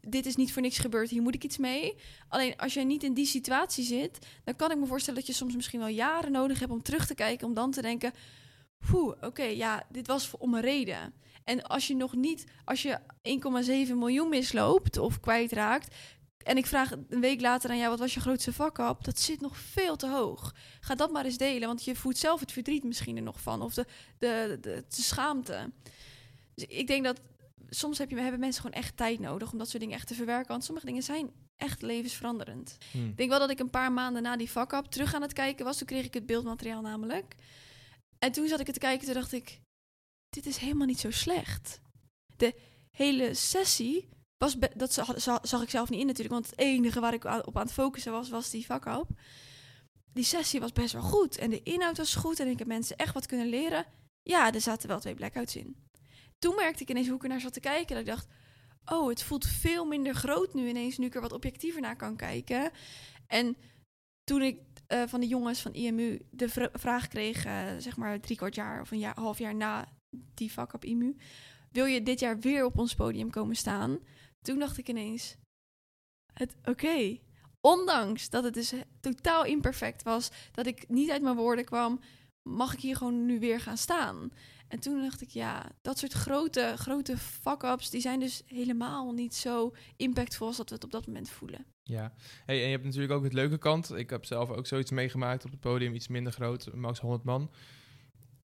dit 0.00 0.26
is 0.26 0.36
niet 0.36 0.52
voor 0.52 0.62
niks 0.62 0.78
gebeurd, 0.78 1.10
hier 1.10 1.22
moet 1.22 1.34
ik 1.34 1.44
iets 1.44 1.58
mee. 1.58 1.94
Alleen 2.28 2.56
als 2.56 2.74
jij 2.74 2.84
niet 2.84 3.02
in 3.02 3.14
die 3.14 3.26
situatie 3.26 3.84
zit, 3.84 4.26
dan 4.44 4.56
kan 4.56 4.70
ik 4.70 4.78
me 4.78 4.86
voorstellen 4.86 5.18
dat 5.18 5.28
je 5.28 5.34
soms 5.34 5.54
misschien 5.54 5.80
wel 5.80 5.88
jaren 5.88 6.32
nodig 6.32 6.58
hebt 6.58 6.72
om 6.72 6.82
terug 6.82 7.06
te 7.06 7.14
kijken, 7.14 7.46
om 7.46 7.54
dan 7.54 7.70
te 7.70 7.82
denken, 7.82 8.12
poeh, 8.90 9.16
oké, 9.20 9.44
ja, 9.44 9.86
dit 9.88 10.06
was 10.06 10.30
om 10.38 10.54
een 10.54 10.60
reden. 10.60 11.14
En 11.44 11.62
als 11.62 11.86
je 11.86 11.96
nog 11.96 12.14
niet, 12.14 12.44
als 12.64 12.82
je 12.82 12.98
1,7 13.88 13.94
miljoen 13.94 14.28
misloopt 14.28 14.98
of 14.98 15.20
kwijtraakt, 15.20 15.94
en 16.42 16.56
ik 16.56 16.66
vraag 16.66 16.90
een 16.90 17.20
week 17.20 17.40
later 17.40 17.70
aan 17.70 17.76
jou, 17.76 17.90
wat 17.90 17.98
was 17.98 18.14
je 18.14 18.20
grootste 18.20 18.52
vakap? 18.52 19.04
Dat 19.04 19.20
zit 19.20 19.40
nog 19.40 19.56
veel 19.56 19.96
te 19.96 20.08
hoog. 20.08 20.54
Ga 20.80 20.94
dat 20.94 21.12
maar 21.12 21.24
eens 21.24 21.36
delen, 21.36 21.68
want 21.68 21.84
je 21.84 21.94
voelt 21.94 22.18
zelf 22.18 22.40
het 22.40 22.52
verdriet 22.52 22.84
misschien 22.84 23.16
er 23.16 23.22
nog 23.22 23.40
van, 23.40 23.62
of 23.62 23.74
de, 23.74 23.86
de, 24.18 24.58
de, 24.60 24.84
de 24.88 25.02
schaamte. 25.02 25.70
Dus 26.54 26.64
ik 26.64 26.86
denk 26.86 27.04
dat 27.04 27.20
soms 27.68 27.98
heb 27.98 28.10
je, 28.10 28.20
hebben 28.20 28.40
mensen 28.40 28.62
gewoon 28.62 28.80
echt 28.80 28.96
tijd 28.96 29.18
nodig 29.18 29.52
om 29.52 29.58
dat 29.58 29.68
soort 29.68 29.82
dingen 29.82 29.96
echt 29.96 30.06
te 30.06 30.14
verwerken. 30.14 30.48
Want 30.48 30.64
sommige 30.64 30.86
dingen 30.86 31.02
zijn 31.02 31.30
echt 31.56 31.82
levensveranderend. 31.82 32.76
Hm. 32.90 33.08
Ik 33.08 33.16
denk 33.16 33.30
wel 33.30 33.38
dat 33.38 33.50
ik 33.50 33.58
een 33.58 33.70
paar 33.70 33.92
maanden 33.92 34.22
na 34.22 34.36
die 34.36 34.50
vakap 34.50 34.90
terug 34.90 35.14
aan 35.14 35.22
het 35.22 35.32
kijken 35.32 35.64
was. 35.64 35.78
Toen 35.78 35.86
kreeg 35.86 36.04
ik 36.04 36.14
het 36.14 36.26
beeldmateriaal 36.26 36.80
namelijk. 36.80 37.34
En 38.18 38.32
toen 38.32 38.48
zat 38.48 38.60
ik 38.60 38.66
het 38.66 38.74
te 38.74 38.80
kijken, 38.80 39.04
toen 39.04 39.14
dacht 39.14 39.32
ik, 39.32 39.60
dit 40.28 40.46
is 40.46 40.56
helemaal 40.56 40.86
niet 40.86 41.00
zo 41.00 41.10
slecht. 41.10 41.80
De 42.36 42.54
hele 42.90 43.34
sessie 43.34 44.08
was, 44.40 44.56
dat 44.76 44.92
za- 44.92 45.18
za- 45.18 45.40
zag 45.42 45.62
ik 45.62 45.70
zelf 45.70 45.90
niet 45.90 46.00
in 46.00 46.06
natuurlijk, 46.06 46.34
want 46.34 46.50
het 46.50 46.58
enige 46.58 47.00
waar 47.00 47.14
ik 47.14 47.24
op 47.24 47.56
aan 47.56 47.62
het 47.62 47.72
focussen 47.72 48.12
was, 48.12 48.28
was 48.28 48.50
die 48.50 48.66
vakap. 48.66 49.08
Die 50.12 50.24
sessie 50.24 50.60
was 50.60 50.72
best 50.72 50.92
wel 50.92 51.02
goed 51.02 51.38
en 51.38 51.50
de 51.50 51.62
inhoud 51.62 51.96
was 51.96 52.14
goed 52.14 52.40
en 52.40 52.48
ik 52.48 52.58
heb 52.58 52.66
mensen 52.68 52.96
echt 52.96 53.14
wat 53.14 53.26
kunnen 53.26 53.46
leren. 53.48 53.84
Ja, 54.22 54.52
er 54.52 54.60
zaten 54.60 54.88
wel 54.88 55.00
twee 55.00 55.14
blackouts 55.14 55.56
in. 55.56 55.76
Toen 56.38 56.54
merkte 56.54 56.82
ik 56.82 56.90
ineens 56.90 57.06
hoe 57.06 57.16
ik 57.16 57.22
er 57.22 57.28
naar 57.28 57.40
zat 57.40 57.52
te 57.52 57.60
kijken, 57.60 57.88
dat 57.96 57.98
ik 57.98 58.06
dacht, 58.10 58.26
oh, 58.84 59.08
het 59.08 59.22
voelt 59.22 59.46
veel 59.46 59.84
minder 59.84 60.14
groot 60.14 60.54
nu 60.54 60.68
ineens, 60.68 60.98
nu 60.98 61.06
ik 61.06 61.14
er 61.14 61.20
wat 61.20 61.32
objectiever 61.32 61.80
naar 61.80 61.96
kan 61.96 62.16
kijken. 62.16 62.70
En 63.26 63.56
toen 64.24 64.42
ik 64.42 64.58
eh, 64.86 65.02
van 65.06 65.20
de 65.20 65.26
jongens 65.26 65.60
van 65.60 65.72
IMU 65.74 66.20
de 66.30 66.48
vra- 66.48 66.70
vraag 66.72 67.08
kreeg, 67.08 67.44
eh, 67.44 67.66
zeg 67.78 67.96
maar 67.96 68.20
drie 68.20 68.36
kwart 68.36 68.54
jaar 68.54 68.80
of 68.80 68.90
een 68.90 68.98
jaar, 68.98 69.18
half 69.20 69.38
jaar 69.38 69.54
na 69.54 69.88
die 70.34 70.52
vak 70.52 70.84
IMU, 70.84 71.16
wil 71.70 71.84
je 71.84 72.02
dit 72.02 72.20
jaar 72.20 72.38
weer 72.38 72.64
op 72.64 72.78
ons 72.78 72.94
podium 72.94 73.30
komen 73.30 73.56
staan? 73.56 73.98
Toen 74.40 74.58
dacht 74.58 74.78
ik 74.78 74.88
ineens, 74.88 75.36
het 76.32 76.56
oké. 76.64 77.18
Ondanks 77.60 78.30
dat 78.30 78.44
het 78.44 78.54
dus 78.54 78.72
totaal 79.00 79.44
imperfect 79.44 80.02
was, 80.02 80.30
dat 80.52 80.66
ik 80.66 80.88
niet 80.88 81.10
uit 81.10 81.22
mijn 81.22 81.36
woorden 81.36 81.64
kwam, 81.64 82.00
mag 82.42 82.72
ik 82.72 82.80
hier 82.80 82.96
gewoon 82.96 83.26
nu 83.26 83.38
weer 83.38 83.60
gaan 83.60 83.76
staan. 83.76 84.32
En 84.68 84.80
toen 84.80 85.00
dacht 85.00 85.20
ik, 85.20 85.28
ja, 85.28 85.70
dat 85.82 85.98
soort 85.98 86.12
grote, 86.12 86.74
grote 86.76 87.18
fuck-ups, 87.18 87.90
die 87.90 88.00
zijn 88.00 88.20
dus 88.20 88.42
helemaal 88.46 89.12
niet 89.12 89.34
zo 89.34 89.74
impactvol 89.96 90.46
als 90.46 90.56
dat 90.56 90.68
we 90.68 90.74
het 90.74 90.84
op 90.84 90.90
dat 90.90 91.06
moment 91.06 91.30
voelen. 91.30 91.64
Ja, 91.82 92.12
hey, 92.46 92.56
en 92.58 92.64
je 92.64 92.70
hebt 92.70 92.84
natuurlijk 92.84 93.12
ook 93.12 93.24
het 93.24 93.32
leuke 93.32 93.58
kant. 93.58 93.94
Ik 93.94 94.10
heb 94.10 94.24
zelf 94.24 94.50
ook 94.50 94.66
zoiets 94.66 94.90
meegemaakt 94.90 95.44
op 95.44 95.50
het 95.50 95.60
podium, 95.60 95.94
iets 95.94 96.08
minder 96.08 96.32
groot, 96.32 96.74
max 96.74 97.00
100 97.00 97.24
man. 97.24 97.50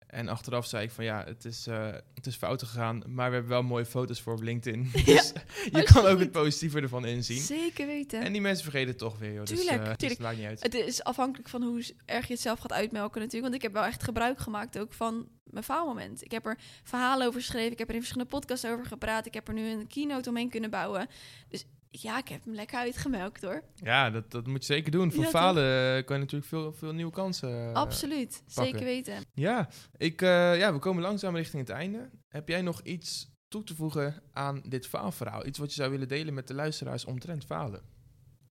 En 0.08 0.28
achteraf 0.28 0.66
zei 0.66 0.84
ik 0.84 0.90
van 0.90 1.04
ja, 1.04 1.24
het 1.24 1.44
is, 1.44 1.66
eh, 1.66 1.92
het 2.14 2.26
is 2.26 2.36
fout 2.36 2.62
gegaan, 2.62 3.02
maar 3.06 3.28
we 3.28 3.32
hebben 3.34 3.52
wel 3.52 3.62
mooie 3.62 3.84
foto's 3.86 4.20
voor 4.20 4.32
op 4.32 4.42
LinkedIn. 4.42 4.90
Ja, 5.04 5.04
Dus 5.04 5.32
je 5.72 5.82
kan 5.82 6.06
ook 6.06 6.18
het 6.18 6.30
positieve 6.30 6.80
ervan 6.80 7.06
inzien. 7.06 7.40
Zeker 7.40 7.86
weten. 7.86 8.20
En 8.22 8.32
die 8.32 8.40
mensen 8.40 8.62
vergeten 8.62 8.88
het 8.88 8.98
toch 8.98 9.18
weer, 9.18 9.32
joh. 9.32 9.44
dus, 9.44 9.58
Tuurlijk, 9.58 9.82
eh, 9.82 9.88
dus 9.88 9.96
tuurlijk. 9.96 10.20
het 10.20 10.36
niet 10.36 10.46
uit. 10.46 10.62
Het 10.62 10.74
is 10.74 11.02
afhankelijk 11.04 11.48
van 11.48 11.62
hoe 11.62 11.84
erg 12.04 12.26
je 12.26 12.32
het 12.32 12.42
zelf 12.42 12.58
gaat 12.58 12.72
uitmelken 12.72 13.20
natuurlijk. 13.20 13.42
Want 13.52 13.54
ik 13.54 13.62
heb 13.62 13.72
wel 13.72 13.84
echt 13.84 14.02
gebruik 14.02 14.38
gemaakt 14.38 14.78
ook 14.78 14.92
van 14.92 15.28
mijn 15.44 15.64
faalmoment. 15.64 16.24
Ik 16.24 16.30
heb 16.30 16.46
er 16.46 16.58
verhalen 16.82 17.26
over 17.26 17.40
geschreven. 17.40 17.72
Ik 17.72 17.78
heb 17.78 17.88
er 17.88 17.94
in 17.94 18.00
verschillende 18.00 18.32
podcasts 18.32 18.64
over 18.66 18.86
gepraat. 18.86 19.26
Ik 19.26 19.34
heb 19.34 19.48
er 19.48 19.54
nu 19.54 19.68
een 19.68 19.86
keynote 19.86 20.28
omheen 20.28 20.50
kunnen 20.50 20.70
bouwen. 20.70 21.08
Dus 21.48 21.64
ja, 21.90 22.18
ik 22.18 22.28
heb 22.28 22.44
hem 22.44 22.54
lekker 22.54 22.78
uitgemelkt 22.78 23.42
hoor. 23.42 23.62
Ja, 23.74 24.10
dat, 24.10 24.30
dat 24.30 24.46
moet 24.46 24.66
je 24.66 24.72
zeker 24.72 24.90
doen. 24.90 25.12
Voor 25.12 25.24
Ja, 25.24 25.30
falen 25.30 25.96
eh, 25.96 26.04
kan 26.04 26.16
je 26.16 26.22
natuurlijk 26.22 26.50
veel, 26.50 26.72
veel 26.72 26.92
nieuwe 26.92 27.12
kansen 27.12 27.68
eh, 27.68 27.72
Absoluut. 27.72 28.42
Zeker 28.46 28.84
weten. 28.84 29.24
Ja, 29.34 29.68
ik, 29.96 30.22
eh, 30.22 30.58
ja, 30.58 30.72
we 30.72 30.78
komen 30.78 31.02
langzaam 31.02 31.36
richting 31.36 31.68
het 31.68 31.76
einde. 31.76 32.10
Heb 32.28 32.48
jij 32.48 32.62
nog 32.62 32.80
iets 32.82 33.30
toe 33.48 33.64
te 33.64 33.74
voegen 33.74 34.22
aan 34.32 34.62
dit 34.68 34.86
faalverhaal? 34.86 35.46
Iets 35.46 35.58
wat 35.58 35.68
je 35.68 35.74
zou 35.74 35.90
willen 35.90 36.08
delen 36.08 36.34
met 36.34 36.48
de 36.48 36.54
luisteraars 36.54 37.04
omtrent 37.04 37.44
falen? 37.44 37.82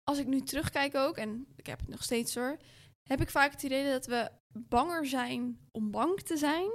Als 0.04 0.20
ik 0.20 0.28
nu 0.28 0.42
terugkijk 0.42 0.96
ook, 0.96 1.18
en 1.18 1.48
ik 1.56 1.66
heb 1.66 1.80
het 1.80 1.90
nog 1.90 2.04
steeds 2.04 2.36
hoor, 2.36 2.58
heb 3.04 3.22
ik 3.22 3.30
vaak 3.30 3.52
het 3.52 3.64
idee 3.64 3.92
dat 3.92 4.06
we 4.06 4.30
banger 4.54 5.06
zijn 5.06 5.60
om 5.72 5.92
bang 5.92 6.22
te 6.22 6.38
zijn, 6.38 6.70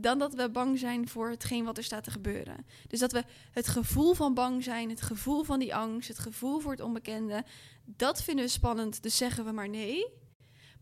dan 0.00 0.18
dat 0.18 0.34
we 0.34 0.50
bang 0.50 0.78
zijn 0.78 1.08
voor 1.08 1.30
hetgeen 1.30 1.64
wat 1.64 1.76
er 1.76 1.84
staat 1.84 2.04
te 2.04 2.10
gebeuren. 2.10 2.66
Dus 2.86 2.98
dat 2.98 3.12
we 3.12 3.24
het 3.50 3.68
gevoel 3.68 4.14
van 4.14 4.34
bang 4.34 4.64
zijn, 4.64 4.90
het 4.90 5.02
gevoel 5.02 5.44
van 5.44 5.58
die 5.58 5.74
angst, 5.74 6.08
het 6.08 6.18
gevoel 6.18 6.60
voor 6.60 6.70
het 6.70 6.80
onbekende, 6.80 7.44
dat 7.84 8.22
vinden 8.22 8.44
we 8.44 8.50
spannend, 8.50 9.02
dus 9.02 9.16
zeggen 9.16 9.44
we 9.44 9.52
maar 9.52 9.68
nee. 9.68 10.06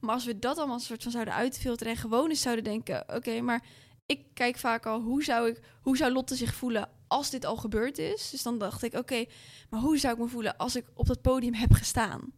Maar 0.00 0.14
als 0.14 0.24
we 0.24 0.38
dat 0.38 0.56
allemaal 0.56 0.74
een 0.74 0.80
soort 0.80 1.02
van 1.02 1.12
zouden 1.12 1.34
uitfilteren 1.34 1.92
en 1.92 1.98
gewoon 1.98 2.28
eens 2.28 2.40
zouden 2.40 2.64
denken, 2.64 3.04
oké, 3.14 3.40
maar 3.40 3.64
ik 4.06 4.34
kijk 4.34 4.56
vaak 4.56 4.86
al, 4.86 5.00
hoe 5.00 5.24
zou, 5.24 5.48
ik, 5.48 5.60
hoe 5.82 5.96
zou 5.96 6.12
Lotte 6.12 6.36
zich 6.36 6.54
voelen 6.54 6.88
als 7.06 7.30
dit 7.30 7.44
al 7.44 7.56
gebeurd 7.56 7.98
is? 7.98 8.30
Dus 8.30 8.42
dan 8.42 8.58
dacht 8.58 8.82
ik, 8.82 8.94
oké, 8.94 9.24
maar 9.70 9.80
hoe 9.80 9.98
zou 9.98 10.14
ik 10.14 10.20
me 10.20 10.28
voelen 10.28 10.56
als 10.56 10.76
ik 10.76 10.84
op 10.94 11.06
dat 11.06 11.22
podium 11.22 11.54
heb 11.54 11.72
gestaan? 11.72 12.32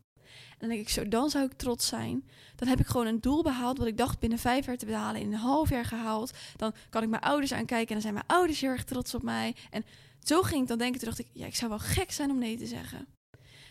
Dan 0.59 0.69
denk 0.69 0.81
ik 0.81 0.89
zo, 0.89 1.09
dan 1.09 1.31
zou 1.31 1.45
ik 1.45 1.53
trots 1.53 1.87
zijn. 1.87 2.29
Dan 2.57 2.69
heb 2.69 2.81
ik 2.81 2.87
gewoon 2.87 3.07
een 3.07 3.21
doel 3.21 3.43
behaald 3.43 3.79
wat 3.79 3.87
ik 3.87 3.97
dacht 3.97 4.19
binnen 4.19 4.39
vijf 4.39 4.67
jaar 4.67 4.77
te 4.77 4.87
behalen, 4.87 5.21
in 5.21 5.33
een 5.33 5.39
half 5.39 5.69
jaar 5.69 5.85
gehaald. 5.85 6.33
Dan 6.57 6.73
kan 6.91 7.03
ik 7.03 7.09
mijn 7.09 7.23
ouders 7.23 7.53
aankijken 7.53 7.87
en 7.87 7.93
dan 7.93 8.03
zijn 8.03 8.15
mijn 8.15 8.27
ouders 8.27 8.61
heel 8.61 8.71
erg 8.71 8.85
trots 8.85 9.15
op 9.15 9.23
mij. 9.23 9.55
En 9.71 9.85
zo 10.23 10.43
ging 10.43 10.63
ik 10.63 10.69
dan 10.69 10.79
denken, 10.79 10.99
toen 10.99 11.09
dacht 11.09 11.21
ik, 11.21 11.29
ja, 11.33 11.47
ik 11.47 11.57
zou 11.57 11.71
wel 11.71 11.79
gek 11.79 12.13
zijn 12.13 12.31
om 12.31 12.39
nee 12.39 12.57
te 12.57 12.67
zeggen. 12.67 13.07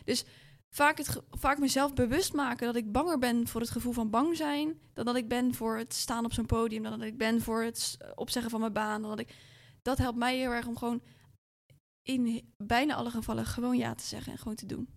Dus 0.04 0.26
vaak, 0.70 0.98
het, 0.98 1.22
vaak 1.32 1.58
mezelf 1.58 1.94
bewust 1.94 2.34
maken 2.34 2.66
dat 2.66 2.76
ik 2.76 2.92
banger 2.92 3.18
ben 3.18 3.48
voor 3.48 3.62
het 3.62 3.70
gevoel 3.70 3.94
van 3.94 4.10
bang 4.10 4.38
zijn, 4.38 4.80
dan 4.94 5.06
dat 5.06 5.16
ik 5.16 5.28
ben 5.28 5.54
voor 5.54 5.78
het 5.78 5.94
staan 5.94 6.26
op 6.26 6.34
zo'n 6.34 6.46
podium, 6.46 6.84
dan 6.84 7.00
dat 7.00 7.08
ik 7.08 7.18
ben 7.18 7.42
voor 7.42 7.64
het 7.64 7.98
opzeggen 8.16 8.52
van 8.52 8.60
mijn 8.60 8.74
baan. 8.74 9.02
Dan 9.02 9.10
dat, 9.10 9.20
ik, 9.20 9.36
dat 9.82 9.98
helpt 9.98 10.18
mij 10.18 10.38
heel 10.38 10.52
erg 10.52 10.68
om 10.68 10.78
gewoon 10.78 11.02
in 12.02 12.54
bijna 12.58 12.96
alle 12.96 13.10
gevallen 13.10 13.46
gewoon 13.46 13.78
ja 13.78 13.96
te 13.96 14.04
zeggen 14.04 14.32
en 14.32 14.38
gewoon 14.38 14.56
te 14.56 14.66
doen. 14.66 14.97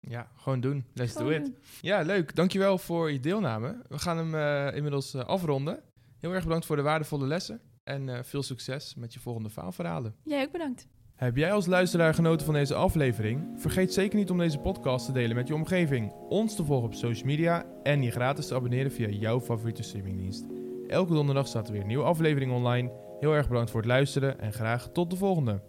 Ja, 0.00 0.28
gewoon 0.36 0.60
doen. 0.60 0.84
Let's 0.94 1.14
do 1.14 1.28
it. 1.28 1.44
doen. 1.44 1.56
Ja, 1.80 2.02
leuk. 2.02 2.34
Dankjewel 2.34 2.78
voor 2.78 3.12
je 3.12 3.20
deelname. 3.20 3.82
We 3.88 3.98
gaan 3.98 4.16
hem 4.16 4.34
eh, 4.34 4.76
inmiddels 4.76 5.14
eh, 5.14 5.24
afronden. 5.24 5.80
Heel 6.18 6.32
erg 6.32 6.44
bedankt 6.44 6.66
voor 6.66 6.76
de 6.76 6.82
waardevolle 6.82 7.26
lessen. 7.26 7.60
En 7.84 8.08
eh, 8.08 8.22
veel 8.22 8.42
succes 8.42 8.94
met 8.94 9.14
je 9.14 9.20
volgende 9.20 9.50
faalverhalen. 9.50 10.14
Jij 10.22 10.44
ook 10.44 10.52
bedankt. 10.52 10.86
Heb 11.14 11.36
jij 11.36 11.52
als 11.52 11.66
luisteraar 11.66 12.14
genoten 12.14 12.46
van 12.46 12.54
deze 12.54 12.74
aflevering? 12.74 13.54
Vergeet 13.56 13.92
zeker 13.92 14.18
niet 14.18 14.30
om 14.30 14.38
deze 14.38 14.58
podcast 14.58 15.06
te 15.06 15.12
delen 15.12 15.36
met 15.36 15.48
je 15.48 15.54
omgeving, 15.54 16.12
ons 16.12 16.56
te 16.56 16.64
volgen 16.64 16.86
op 16.86 16.94
social 16.94 17.26
media 17.26 17.66
en 17.82 18.02
je 18.02 18.10
gratis 18.10 18.46
te 18.46 18.54
abonneren 18.54 18.92
via 18.92 19.08
jouw 19.08 19.40
favoriete 19.40 19.82
streamingdienst. 19.82 20.46
Elke 20.88 21.14
donderdag 21.14 21.46
staat 21.46 21.66
er 21.66 21.72
weer 21.72 21.80
een 21.80 21.86
nieuwe 21.86 22.04
aflevering 22.04 22.52
online. 22.52 22.92
Heel 23.20 23.34
erg 23.34 23.48
bedankt 23.48 23.70
voor 23.70 23.80
het 23.80 23.88
luisteren 23.88 24.40
en 24.40 24.52
graag 24.52 24.88
tot 24.92 25.10
de 25.10 25.16
volgende. 25.16 25.62